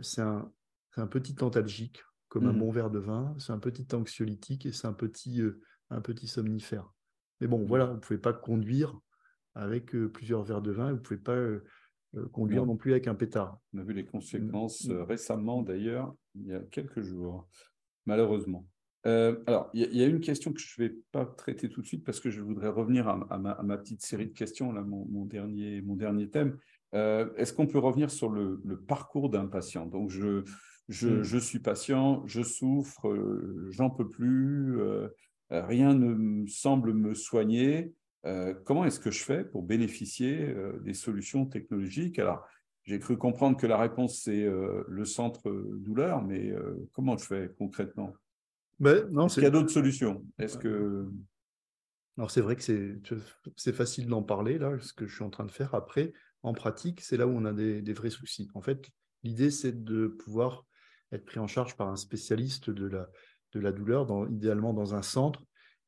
[0.00, 0.50] c'est un,
[0.96, 4.72] un, petit antalgique, comme un mmh bon verre de vin, c'est un petit anxiolytique et
[4.72, 5.60] c'est un petit, euh,
[5.90, 6.92] un petit somnifère.
[7.40, 7.66] Mais bon, mmh.
[7.66, 8.98] voilà, vous ne pouvez pas conduire
[9.54, 11.38] avec euh, plusieurs verres de vin, vous ne pouvez pas
[12.32, 12.76] conduire non.
[12.76, 13.58] plus avec un pétard.
[13.74, 15.02] On a vu les conséquences mmh.
[15.02, 17.48] récemment, d'ailleurs, il y a quelques jours,
[18.06, 18.66] malheureusement.
[19.04, 22.04] alors, il y, a une question que je ne vais pas traiter tout de suite
[22.04, 25.94] parce que je voudrais revenir à, ma, petite série de questions, là, mon, dernier, mon
[25.94, 26.58] dernier thème.
[26.96, 29.86] Euh, est-ce qu'on peut revenir sur le, parcours d'un patient?
[29.86, 31.22] Donc, je, mm.
[31.22, 35.08] je, suis patient, je souffre, euh, j'en peux plus, euh,
[35.50, 37.92] rien ne semble me soigner.
[38.64, 42.18] comment est-ce que je fais pour bénéficier des solutions technologiques?
[42.18, 42.44] Alors,
[42.82, 44.44] j'ai cru comprendre que la réponse, c'est
[44.88, 46.52] le centre douleur, mais
[46.92, 48.12] comment je fais concrètement?
[48.80, 50.24] Ben, non, Est-ce qu'il y a d'autres solutions?
[50.38, 51.06] Est-ce que...
[52.18, 52.62] Alors c'est vrai que
[53.56, 55.74] c'est facile d'en parler, là, ce que je suis en train de faire.
[55.76, 56.12] Après,
[56.46, 58.48] en pratique, c'est là où on a des, vrais soucis.
[58.54, 58.88] En fait,
[59.24, 60.64] l'idée, c'est de pouvoir
[61.10, 63.08] être pris en charge par un spécialiste de la,
[63.52, 65.42] de la douleur, dans, idéalement dans un centre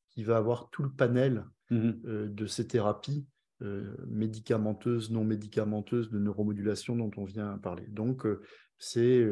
[0.09, 3.25] qui va avoir tout le panel mmh euh, de ces thérapies
[3.61, 7.87] euh, médicamenteuses, non médicamenteuses, de neuromodulation dont on vient parler.
[7.87, 8.41] Donc, euh,
[8.77, 9.25] c'est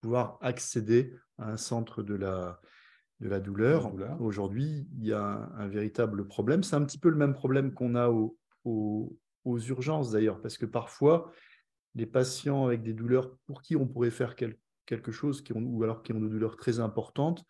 [0.00, 2.58] pouvoir accéder à un centre de la,
[3.20, 3.92] de la douleur.
[4.20, 6.62] Aujourd'hui, il y a un, véritable problème.
[6.62, 8.38] C'est un petit peu le même problème qu'on a au,
[9.44, 11.32] aux urgences d'ailleurs, parce que parfois,
[11.94, 15.82] les patients avec des douleurs pour qui on pourrait faire quelque chose, qui ont, ou
[15.82, 17.44] alors qui ont des douleurs très importantes,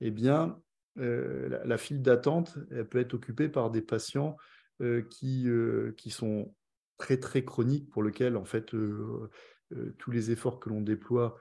[0.00, 0.60] eh bien,
[0.98, 4.36] euh, la, file d'attente, elle peut être occupée par des patients
[4.80, 6.54] euh, qui, euh, qui sont
[6.96, 8.74] très très chroniques, pour lesquels en fait
[9.98, 11.38] tous les efforts que l'on déploie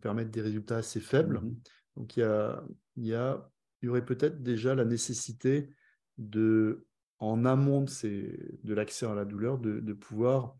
[0.00, 1.40] permettent des résultats assez faibles.
[1.40, 1.56] Mmh
[1.96, 2.64] Donc il y, a,
[2.96, 3.48] il, y a,
[3.80, 5.70] il y aurait peut-être déjà la nécessité
[6.18, 6.86] de,
[7.18, 10.56] en amont de, de l'accès à la douleur, de, de pouvoir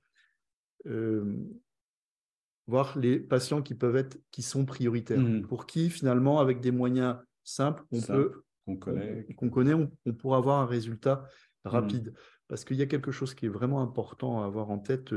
[2.66, 5.46] voir les patients qui peuvent être, qui sont prioritaires, mmh.
[5.46, 10.12] pour qui finalement, avec des moyens simples, on peut, qu'on connaît, qu'on connaît on, on,
[10.12, 11.28] pourra avoir un résultat
[11.64, 11.68] mmh.
[11.68, 12.14] rapide.
[12.48, 15.14] Parce qu'il y a quelque chose qui est vraiment important à avoir en tête,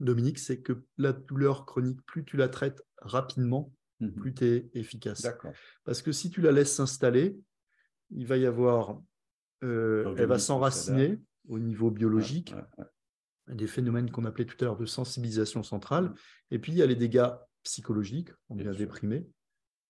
[0.00, 4.68] Dominique, c'est que la douleur chronique, plus tu la traites rapidement, mmh plus tu es
[4.74, 5.24] efficace.
[5.84, 7.36] Parce que si tu la laisses s'installer,
[8.10, 9.00] il va y avoir,
[9.62, 12.54] euh, elle va s'enraciner au niveau biologique,
[13.48, 16.04] des phénomènes qu'on appelait tout à l'heure de sensibilisation centrale.
[16.04, 16.14] Mmh.
[16.52, 17.30] Et puis, il y a les dégâts
[17.62, 18.30] psychologiques.
[18.48, 19.26] On devient déprimé,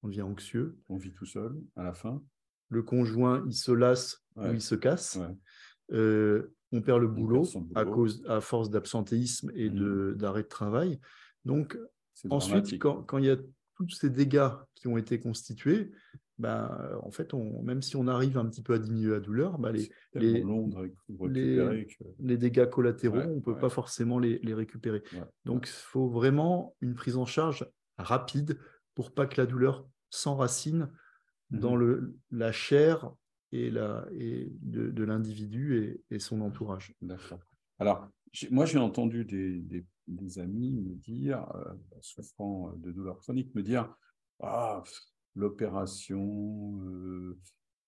[0.03, 0.79] on devient anxieux.
[0.89, 2.23] On vit tout seul à la fin.
[2.69, 5.19] Le conjoint, il se lasse ou il se casse.
[5.93, 10.15] Euh, on perd le boulot, à, cause, à force d'absentéisme et mmh.
[10.15, 10.99] d'arrêt de, travail.
[11.45, 11.79] Donc,
[12.31, 13.37] ensuite, quand, quand, il y a
[13.77, 15.93] tous ces dégâts qui ont été constitués,
[16.39, 19.59] ben, en fait, on, même si on arrive un petit peu à diminuer la douleur,
[19.59, 20.45] ben, les, les,
[22.19, 25.03] les, dégâts collatéraux, on ne peut pas forcément les, récupérer.
[25.45, 27.67] Donc, il faut vraiment une prise en charge
[27.99, 28.59] rapide
[28.95, 30.91] pour pas que la douleur s'enracine
[31.51, 33.13] dans mmh le, la chair
[33.53, 36.95] et, la, et de, l'individu et, son entourage.
[37.03, 37.41] D'accord.
[37.79, 38.09] Alors,
[38.51, 43.95] moi, j'ai entendu des, des, amis me dire, euh, souffrant de douleurs chroniques, me dire
[44.41, 44.83] Ah,
[45.35, 47.39] l'opération, euh,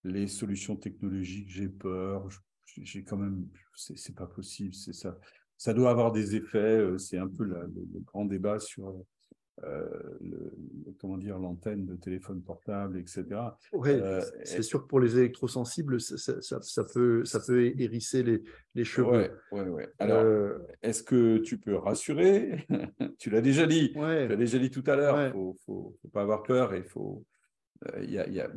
[0.05, 2.28] les solutions technologiques, j'ai peur,
[2.66, 5.18] j'ai quand même, c'est pas possible, c'est ça.
[5.57, 7.70] Ça doit avoir des effets, euh, c'est un peu le,
[8.05, 8.92] grand débat sur
[9.62, 9.86] euh,
[10.20, 10.53] le,
[10.99, 13.24] comment dire l'antenne de téléphone portable, etc.
[13.72, 13.90] Oui,
[14.42, 18.42] c'est sûr que pour les électrosensibles, ça, ça, peut, ça peut hérisser les,
[18.74, 19.30] les cheveux.
[19.53, 19.88] Ouais, ouais.
[20.01, 22.66] Alors, est-ce que tu peux rassurer?
[23.18, 23.92] Tu l'as déjà dit.
[23.92, 25.20] Tu l'as déjà dit tout à l'heure.
[25.20, 27.24] Il ne faut, faut, pas avoir peur et il faut,
[28.03, 28.51] il euh, n'y a,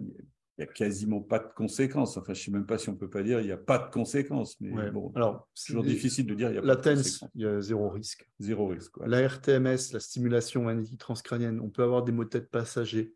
[0.59, 2.17] a, quasiment pas de conséquences.
[2.17, 3.77] Enfin, je ne sais même pas si on peut pas dire il n'y a pas
[3.77, 4.59] de conséquences.
[4.59, 7.31] Mais bon, alors, c'est toujours difficile de dire il y a la pas de conséquences.
[7.35, 8.27] il y a zéro risque.
[8.39, 8.95] Zéro risque.
[9.05, 13.13] La RTMS, la stimulation magnétique transcrânienne, on peut avoir des maux de tête passagers.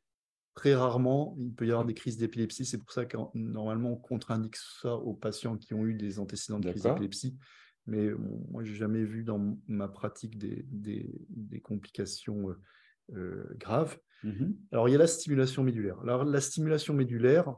[0.53, 2.65] Très rarement, il peut y avoir des crises d'épilepsie.
[2.65, 6.59] C'est pour ça que normalement, on contre-indique ça aux patients qui ont eu des antécédents
[6.59, 7.37] de crise d'épilepsie.
[7.87, 8.11] Mais
[8.49, 12.61] moi, je n'ai jamais vu dans ma pratique des, des, des complications euh,
[13.13, 13.97] euh, grave.
[14.23, 15.99] Mmh Alors, il y a la stimulation médulaire.
[16.01, 17.55] Alors, la stimulation médulaire,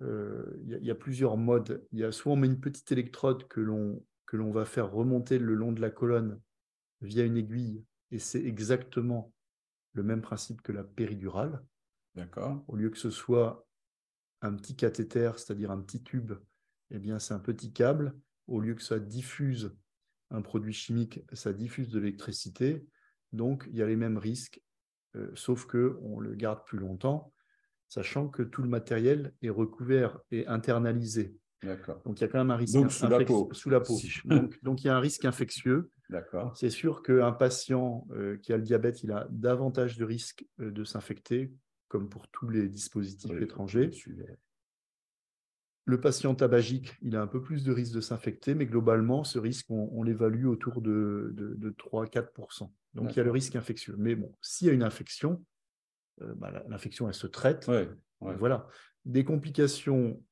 [0.00, 1.84] euh, il, y a, plusieurs modes.
[1.92, 4.90] Il y a soit on met une petite électrode que l'on que l'on va faire
[4.90, 6.40] remonter le long de la colonne
[7.02, 9.34] via une aiguille, et c'est exactement
[9.92, 11.62] le même principe que la péridurale.
[12.14, 12.64] D'accord.
[12.66, 13.66] Au lieu que ce soit
[14.40, 16.32] un petit cathéter, c'est-à-dire un petit tube,
[16.90, 18.18] eh bien c'est un petit câble.
[18.46, 19.76] Au lieu que ça diffuse
[20.30, 22.86] un produit chimique, ça diffuse de l'électricité.
[23.32, 24.62] Donc il y a les mêmes risques
[25.16, 27.32] euh, sauf qu'on le garde plus longtemps,
[27.88, 31.36] sachant que tout le matériel est recouvert et internalisé.
[32.04, 33.48] Donc il y a quand même un risque donc, sous, la peau.
[33.52, 33.96] sous la peau.
[34.62, 35.90] donc, il y a un risque infectieux.
[36.54, 40.70] C'est sûr qu'un patient euh, qui a le diabète, il a davantage de risques euh,
[40.70, 41.52] de s'infecter,
[41.88, 43.90] comme pour tous les dispositifs étrangers.
[45.84, 49.38] Le patient tabagique, il a un peu plus de risque de s'infecter, mais globalement, ce
[49.38, 52.70] risque, on, l'évalue autour de, de 3-4%.
[52.94, 53.96] Donc il y a le risque infectieux.
[53.98, 55.44] Mais bon, s'il y a une infection,
[56.20, 57.70] euh, bah, l'infection, elle se traite.
[58.20, 58.68] Voilà.
[59.04, 60.22] Des complications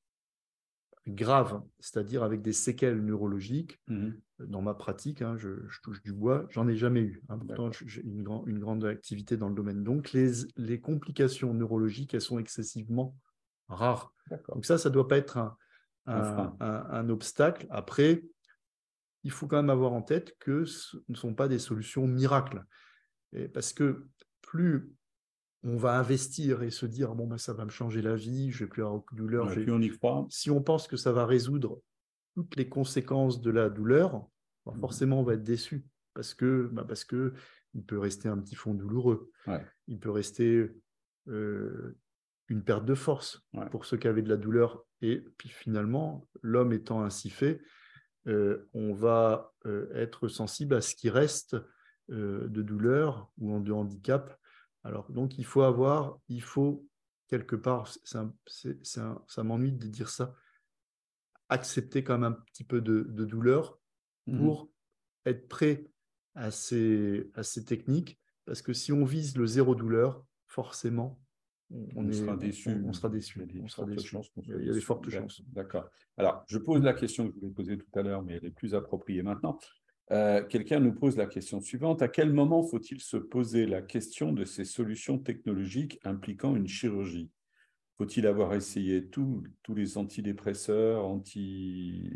[1.09, 4.11] graves, c'est-à-dire avec des séquelles neurologiques, mmh
[4.47, 5.51] dans ma pratique, hein, je,
[5.83, 7.23] touche du bois, j'en ai jamais eu.
[7.29, 7.39] Hein.
[7.39, 9.85] pourtant, j'ai une, une, grande activité dans le domaine.
[9.85, 13.15] Donc les, les complications neurologiques, elles sont excessivement
[13.71, 14.15] rares.
[14.49, 15.57] Donc ça, ça ne doit pas être un,
[16.07, 17.67] un, un obstacle.
[17.71, 18.23] Après,
[19.25, 22.65] il faut quand même avoir en tête que ce ne sont pas des solutions miracles.
[23.33, 24.07] Et parce que
[24.41, 24.93] plus
[25.63, 28.65] on va investir et se dire bon ben ça va me changer la vie, je
[28.65, 29.47] vais plus avoir de douleur.
[29.69, 30.27] on y croit.
[30.31, 31.81] Si on pense que ça va résoudre
[32.35, 34.27] toutes les conséquences de la douleur,
[34.65, 34.81] ben, mmh.
[34.81, 37.35] forcément on va être déçu parce que ben, parce que
[37.75, 39.31] il peut rester un petit fond douloureux.
[39.87, 40.71] Il peut rester
[41.29, 41.97] euh,
[42.51, 44.85] une perte de force pour ceux qui avaient de la douleur.
[45.03, 47.63] Et puis finalement, l'homme étant ainsi fait,
[48.27, 51.57] euh, on va euh, être sensible à ce qui reste
[52.11, 54.37] euh, de douleur ou de handicap.
[54.83, 56.87] Alors, donc, il faut avoir, il faut
[57.29, 60.35] quelque part, ça m'ennuie de dire ça,
[61.49, 63.79] accepter quand même un petit peu de, douleur
[64.27, 64.71] mmh pour
[65.25, 65.87] être prêt
[66.35, 68.21] à ces, à ces techniques.
[68.45, 71.21] Parce que si on vise le zéro douleur, forcément,
[71.97, 72.71] on, sera déçu.
[72.85, 73.41] On, sera déçu.
[73.47, 75.43] Il y a, des fortes chances.
[75.53, 75.89] D'accord.
[76.17, 78.51] Alors, je pose la question que je voulais poser tout à l'heure, mais elle est
[78.51, 79.59] plus appropriée maintenant.
[80.13, 82.03] Euh, quelqu'un nous pose la question suivante.
[82.03, 87.31] À quel moment faut-il se poser la question de ces solutions technologiques impliquant une chirurgie?
[87.97, 92.11] Faut-il avoir essayé tous les antidépresseurs, anti,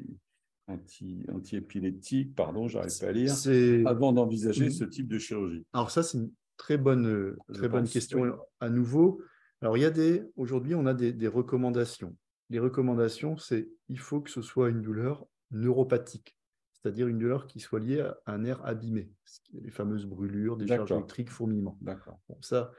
[0.67, 5.65] anti, anti-épileptiques, pardon, j'arrive pas à lire, avant d'envisager ce type de chirurgie?
[5.73, 9.21] Alors ça, c'est une très bonne, très bonne question à nouveau.
[9.65, 12.17] Alors il y a des, aujourd'hui, on a des, des recommandations.
[12.51, 16.37] Les recommandations, c'est il faut que ce soit une douleur neuropathique
[16.85, 19.11] c'est-à-dire une douleur qui soit liée à un nerf abîmé,
[19.55, 21.79] les fameuses brûlures, des charges électriques, fourmillements.
[21.81, 22.73] Bon, ça,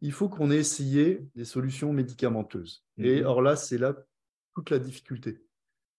[0.00, 2.84] il faut qu'on ait essayé des solutions médicamenteuses.
[2.98, 3.26] Et mhm.
[3.26, 3.94] or là, c'est là
[4.56, 5.44] toute la difficulté.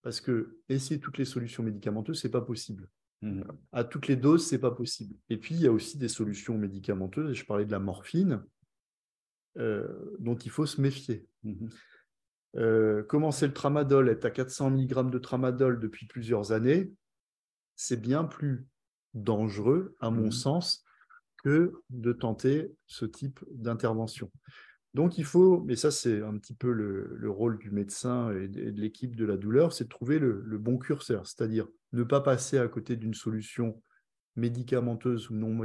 [0.02, 2.90] Parce que essayer toutes les solutions médicamenteuses, ce n'est pas possible.
[3.22, 3.46] Mhm.
[3.72, 5.16] À toutes les doses, ce n'est pas possible.
[5.30, 8.44] Et puis, il y a aussi des solutions médicamenteuses, et je parlais de la morphine,
[9.58, 9.88] euh,
[10.20, 11.28] dont il faut se méfier.
[11.44, 11.70] Mhm.
[12.56, 16.92] Euh, commencer le tramadol, être à 400 mg de tramadol depuis plusieurs années,
[17.76, 18.68] c'est bien plus
[19.16, 20.32] dangereux, à mon mmh.
[20.32, 20.86] sens,
[21.44, 24.32] que de tenter ce type d'intervention.
[24.94, 28.80] Donc il faut, mais ça c'est un petit peu le, rôle du médecin et de,
[28.80, 32.68] l'équipe de la douleur, c'est de trouver le, bon curseur, c'est-à-dire ne pas passer à
[32.68, 33.82] côté d'une solution
[34.36, 35.60] médicamenteuse ou non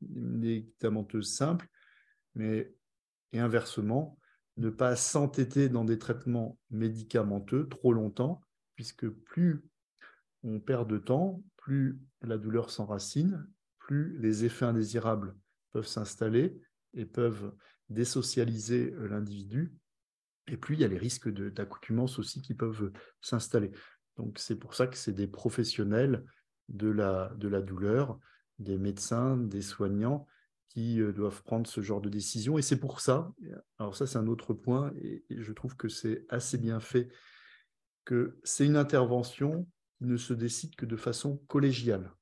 [0.00, 1.68] médicamenteuse simple,
[2.34, 2.72] mais
[3.32, 4.18] et inversement,
[4.56, 8.40] ne pas s'entêter dans des traitements médicamenteux trop longtemps,
[8.74, 9.62] puisque plus
[10.42, 13.48] on perd de temps, plus la douleur s'enracine,
[13.78, 15.36] plus les effets indésirables
[15.72, 16.60] peuvent s'installer
[16.94, 17.52] et peuvent
[17.88, 19.72] désocialiser euh, l'individu,
[20.48, 23.70] et plus il y a les risques d'accoutumance aussi qui peuvent s'installer.
[24.16, 26.24] Donc c'est pour ça que c'est des professionnels
[26.68, 28.18] de la, de la douleur,
[28.58, 30.26] des médecins, des soignants
[30.68, 32.58] qui euh, doivent prendre ce genre de décision.
[32.58, 33.32] Et c'est pour ça,
[33.78, 37.08] alors ça c'est un autre point, et je trouve que c'est assez bien fait,
[38.04, 39.66] que c'est une intervention
[40.00, 42.12] ne se décide que de façon collégiale.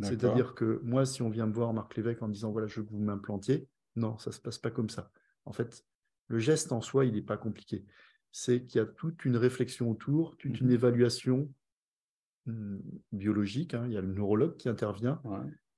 [0.00, 2.86] C'est-à-dire que moi, si on vient me voir, Marc Lévesque, en disant voilà, je veux
[2.86, 3.66] que vous m'implantiez,
[3.96, 5.10] non, ça ne se passe pas comme ça.
[5.46, 5.86] En fait,
[6.28, 7.86] le geste en soi, il n'est pas compliqué.
[8.30, 10.74] C'est qu'il y a toute une réflexion autour, toute une mhm.
[10.74, 11.52] évaluation
[12.44, 12.78] hmm,
[13.12, 13.72] biologique.
[13.72, 13.86] Hein.
[13.86, 15.20] Il y a le neurologue qui intervient,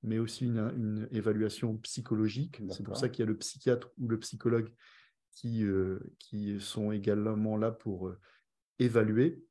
[0.03, 2.61] mais aussi une, évaluation psychologique.
[2.69, 4.71] C'est pour ça qu'il y a le psychiatre ou le psychologue
[5.31, 8.19] qui, euh, qui sont également là pour euh,
[8.79, 9.43] évaluer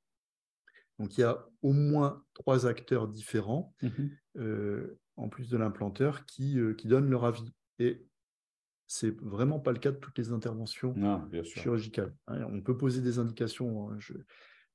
[0.99, 4.11] donc il y a au moins trois acteurs différents, mhm.
[4.39, 7.55] euh, en plus de l'implanteur, qui, qui donnent leur avis.
[7.79, 8.05] Et
[8.87, 10.95] c'est vraiment pas le cas de toutes les interventions
[11.45, 12.15] chirurgicales.
[12.27, 12.45] Hein.
[12.51, 13.99] On peut poser des indications, hein,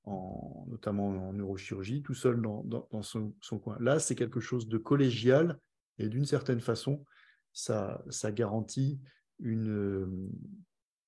[0.05, 3.77] en, notamment en neurochirurgie, tout seul dans, son, coin.
[3.79, 5.59] Là, c'est quelque chose de collégial
[5.97, 7.05] et d'une certaine façon,
[7.53, 8.99] ça, ça garantit
[9.39, 10.29] une,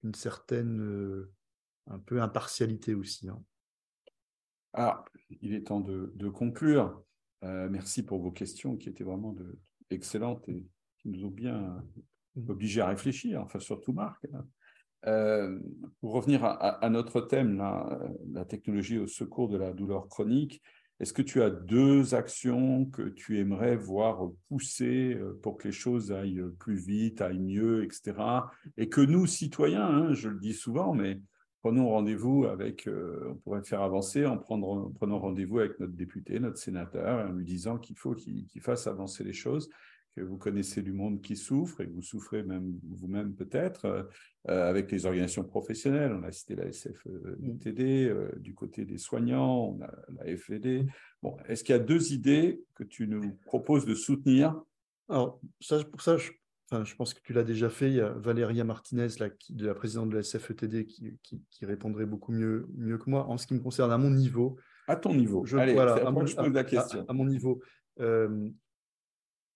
[0.04, 1.32] une certaine euh,
[1.88, 3.28] un peu impartialité aussi.
[3.30, 3.44] Hein.
[4.74, 5.06] Alors,
[5.42, 7.04] il est temps de, conclure.
[7.44, 10.68] Euh, merci pour vos questions qui étaient vraiment de, excellentes et
[10.98, 11.84] qui nous ont bien
[12.48, 14.26] obligés à réfléchir, enfin surtout Marc.
[14.34, 14.46] Hein.
[15.06, 20.62] Pour revenir à, notre thème, la technologie au secours de la douleur chronique,
[21.00, 25.74] est-ce que tu as deux actions que tu aimerais voir pousser euh, pour que les
[25.74, 28.14] choses aillent plus vite, aillent mieux, etc.
[28.78, 31.20] Et que nous, citoyens, hein, je le dis souvent, mais
[31.62, 36.60] prenons rendez-vous avec, euh, on pourrait faire avancer en, prenant rendez-vous avec notre député, notre
[36.60, 39.70] sénateur, en lui disant qu'il faut qu'il fasse avancer les choses,
[40.16, 44.04] que vous connaissez du monde qui souffre et que vous souffrez même vous-même peut-être, euh,
[44.50, 46.14] euh, avec les organisations professionnelles.
[46.14, 50.88] On a cité la SFTD, du côté des soignants, on a la FED.
[51.22, 54.60] Bon, est-ce qu'il y a deux idées que tu nous proposes de soutenir?
[55.10, 56.32] Alors, ça, pour ça, je
[56.72, 57.90] je pense que tu l'as déjà fait.
[57.90, 62.06] Il y a Valéria Martinez, là, de la présidente de la SFETD, qui, qui, répondrait
[62.06, 63.28] beaucoup mieux, mieux que moi.
[63.28, 64.58] En ce qui me concerne, à mon niveau.
[64.88, 65.46] À ton niveau.
[65.46, 67.06] Je, Allez, voilà, à, mon, je pose la question.
[67.08, 67.62] À, mon niveau.
[68.00, 68.50] Euh,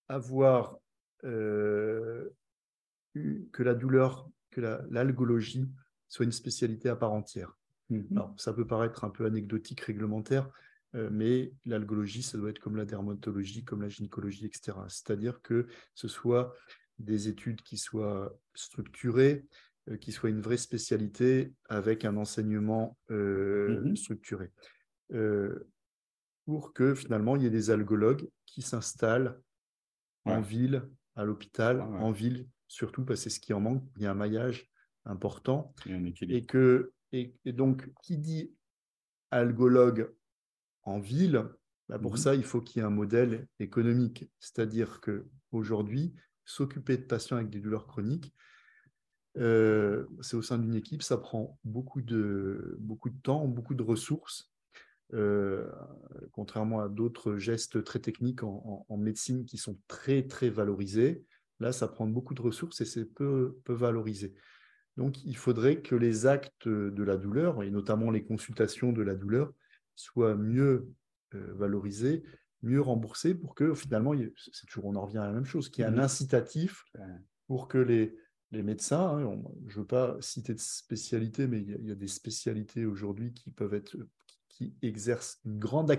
[0.09, 0.77] avoir
[1.23, 2.29] euh,
[3.13, 5.69] que la douleur, que l'algologie
[6.07, 7.55] soit une spécialité à part entière.
[8.11, 10.49] Alors, ça peut paraître un peu anecdotique, réglementaire,
[10.95, 14.77] euh, mais l'algologie, ça doit être comme la dermatologie, comme la gynécologie, etc.
[14.87, 16.53] C'est-à-dire que ce soit
[16.97, 19.45] des études qui soient structurées,
[19.89, 23.95] euh, qui soient une vraie spécialité avec un enseignement euh, mhm.
[23.95, 24.51] structuré.
[26.45, 29.39] Pour que finalement il y ait des algologues qui s'installent
[30.25, 30.83] en ville,
[31.15, 34.11] à l'hôpital, en ville, surtout parce que c'est ce qui en manque, il y a
[34.11, 34.69] un maillage
[35.05, 35.73] important.
[36.21, 38.53] Et, que, et, donc, qui dit
[39.31, 40.13] algologue
[40.83, 41.45] en ville,
[41.87, 42.17] bah, pour mhm.
[42.17, 44.29] ça, il faut qu'il y ait un modèle économique.
[44.39, 46.13] C'est-à-dire qu'aujourd'hui,
[46.45, 48.33] s'occuper de patients avec des douleurs chroniques,
[49.37, 53.83] euh, c'est au sein d'une équipe, ça prend beaucoup de, beaucoup de temps, beaucoup de
[53.83, 54.51] ressources.
[56.31, 61.23] Contrairement à d'autres gestes très techniques en, médecine qui sont très, très valorisés.
[61.59, 64.33] Là, ça prend beaucoup de ressources et c'est peu, peu valorisé.
[64.97, 69.15] Donc, il faudrait que les actes de la douleur, et notamment les consultations de la
[69.15, 69.51] douleur,
[69.95, 70.89] soient mieux
[71.31, 72.23] valorisés,
[72.61, 74.13] mieux remboursés pour que finalement,
[74.51, 76.83] c'est toujours, on en revient à la même chose, qu'il y ait un mmh incitatif
[77.47, 78.15] pour que les,
[78.51, 82.07] les médecins, hein, je ne veux pas citer de spécialité, mais il y, a, des
[82.07, 83.95] spécialités aujourd'hui qui peuvent être,
[84.59, 85.91] qui, exercent une grande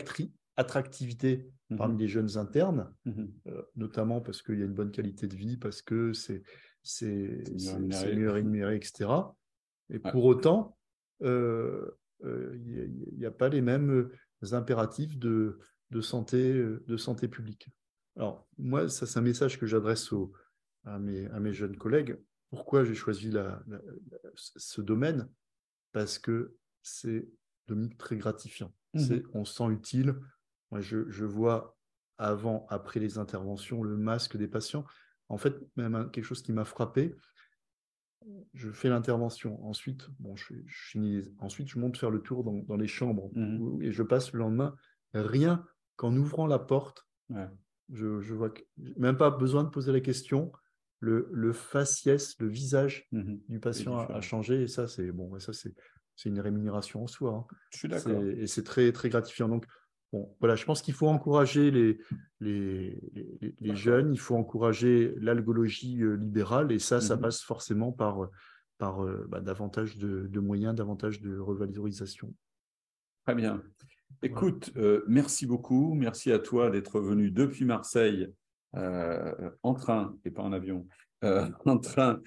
[0.57, 4.91] attractivité mmh parmi les jeunes internes, mmh euh, notamment parce qu'il y a une bonne
[4.91, 6.43] qualité de vie, parce que c'est
[8.17, 9.09] mieux rémunéré, etc.
[9.91, 10.77] Et pour autant,
[11.23, 11.91] euh,
[12.25, 14.11] euh, il n'y a, pas les mêmes
[14.53, 15.59] impératifs de,
[15.91, 17.69] de, santé, de santé publique.
[18.17, 20.11] Alors, moi, ça, c'est un message que j'adresse
[20.85, 22.19] à mes, à mes jeunes collègues.
[22.51, 23.33] Pourquoi j'ai choisi
[24.35, 25.29] ce domaine?
[25.93, 27.29] Parce que c'est
[27.99, 28.73] très gratifiant.
[28.95, 30.17] Mmh on se sent utile.
[30.71, 31.77] Moi, je, vois
[32.19, 34.85] avant, après les interventions, le masque des patients.
[35.29, 37.15] En fait, même quelque chose qui m'a frappé,
[38.53, 39.65] je fais l'intervention.
[39.65, 40.55] Ensuite, bon, je,
[41.39, 44.77] ensuite, je monte faire le tour dans, les chambres mmh et je passe le lendemain.
[45.15, 45.65] Rien
[45.97, 47.07] qu'en ouvrant la porte,
[47.93, 48.63] je, je, vois que
[48.97, 50.53] même pas besoin de poser la question
[51.01, 54.63] le, le faciès, le visage mmh du patient a, changé.
[54.63, 55.75] Et ça, c'est bon, ça c'est
[56.25, 57.47] une rémunération en soi.
[57.51, 57.57] Hein.
[57.71, 58.23] Je suis d'accord.
[58.23, 59.49] Et c'est très, très gratifiant.
[59.49, 59.65] Donc,
[60.13, 61.99] bon, voilà, je pense qu'il faut encourager les,
[62.41, 63.01] les,
[63.59, 66.73] les, jeunes, il faut encourager l'algologie euh, libérale.
[66.73, 68.29] Et ça, ça mmh passe forcément par,
[68.79, 72.35] par euh, bah, davantage de, de, moyens, davantage de revalorisation.
[73.25, 73.63] Très bien.
[74.23, 75.95] Écoute, euh, merci beaucoup.
[75.95, 78.29] Merci à toi d'être venu depuis Marseille
[78.77, 80.87] euh, en train, et pas en avion,
[81.25, 82.21] euh, en train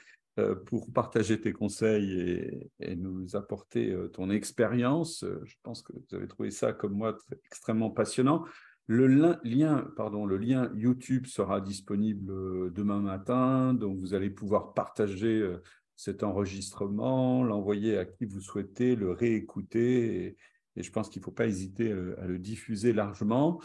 [0.66, 5.26] pour partager tes conseils et, nous apporter ton expérience.
[5.44, 8.44] Je pense que vous avez trouvé ça, comme moi, extrêmement passionnant.
[8.88, 9.08] Le
[9.44, 15.48] lien, pardon, le lien YouTube sera disponible demain matin, donc vous allez pouvoir partager
[15.96, 20.36] cet enregistrement, l'envoyer à qui vous souhaitez, le réécouter,
[20.76, 23.62] et, je pense qu'il ne faut pas hésiter à le diffuser largement.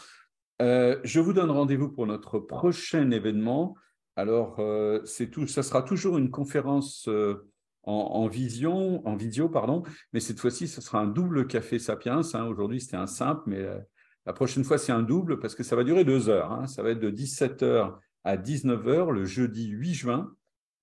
[0.61, 3.75] Euh, je vous donne rendez-vous pour notre prochain événement.
[4.19, 7.47] Alors, euh, c'est tout, ça sera toujours une conférence euh,
[7.83, 12.19] en, vision, en vidéo, pardon, mais cette fois-ci, ce sera un double café Sapiens.
[12.33, 12.45] Hein.
[12.47, 13.65] Aujourd'hui, c'était un simple, mais
[14.25, 16.51] la prochaine fois, c'est un double parce que ça va durer deux heures.
[16.51, 16.67] Hein.
[16.67, 17.95] Ça va être de 17h
[18.25, 20.35] à 19h le jeudi 8 juin.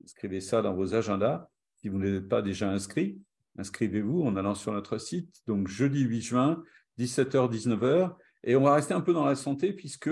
[0.03, 1.51] Inscrivez ça dans vos agendas.
[1.75, 3.21] Si vous n'êtes pas déjà inscrit,
[3.59, 5.43] inscrivez-vous en allant sur notre site.
[5.47, 6.63] Donc, jeudi 8 juin,
[6.99, 8.15] 17h, 19h.
[8.45, 10.09] Et on va rester un peu dans la santé puisque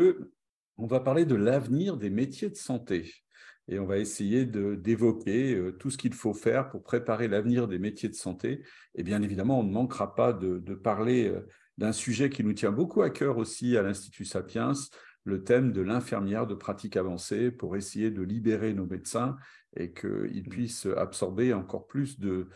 [0.79, 3.13] on va parler de l'avenir des métiers de santé.
[3.69, 7.79] Et on va essayer d'évoquer euh, tout ce qu'il faut faire pour préparer l'avenir des
[7.79, 8.63] métiers de santé.
[8.95, 11.47] Et bien évidemment, on ne manquera pas de, parler euh,
[11.79, 14.73] d'un sujet qui nous tient beaucoup à cœur aussi à l'Institut Sapiens,
[15.25, 19.37] le thème de l'infirmière de pratique avancée pour essayer de libérer nos médecins
[19.77, 22.49] et qu'ils puissent absorber encore plus de,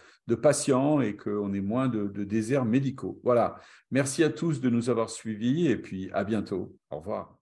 [0.42, 3.18] patients et qu'on ait moins de, de déserts médicaux.
[3.24, 3.58] Voilà.
[3.90, 6.76] Merci à tous de nous avoir suivis et puis à bientôt.
[6.90, 7.37] Au revoir.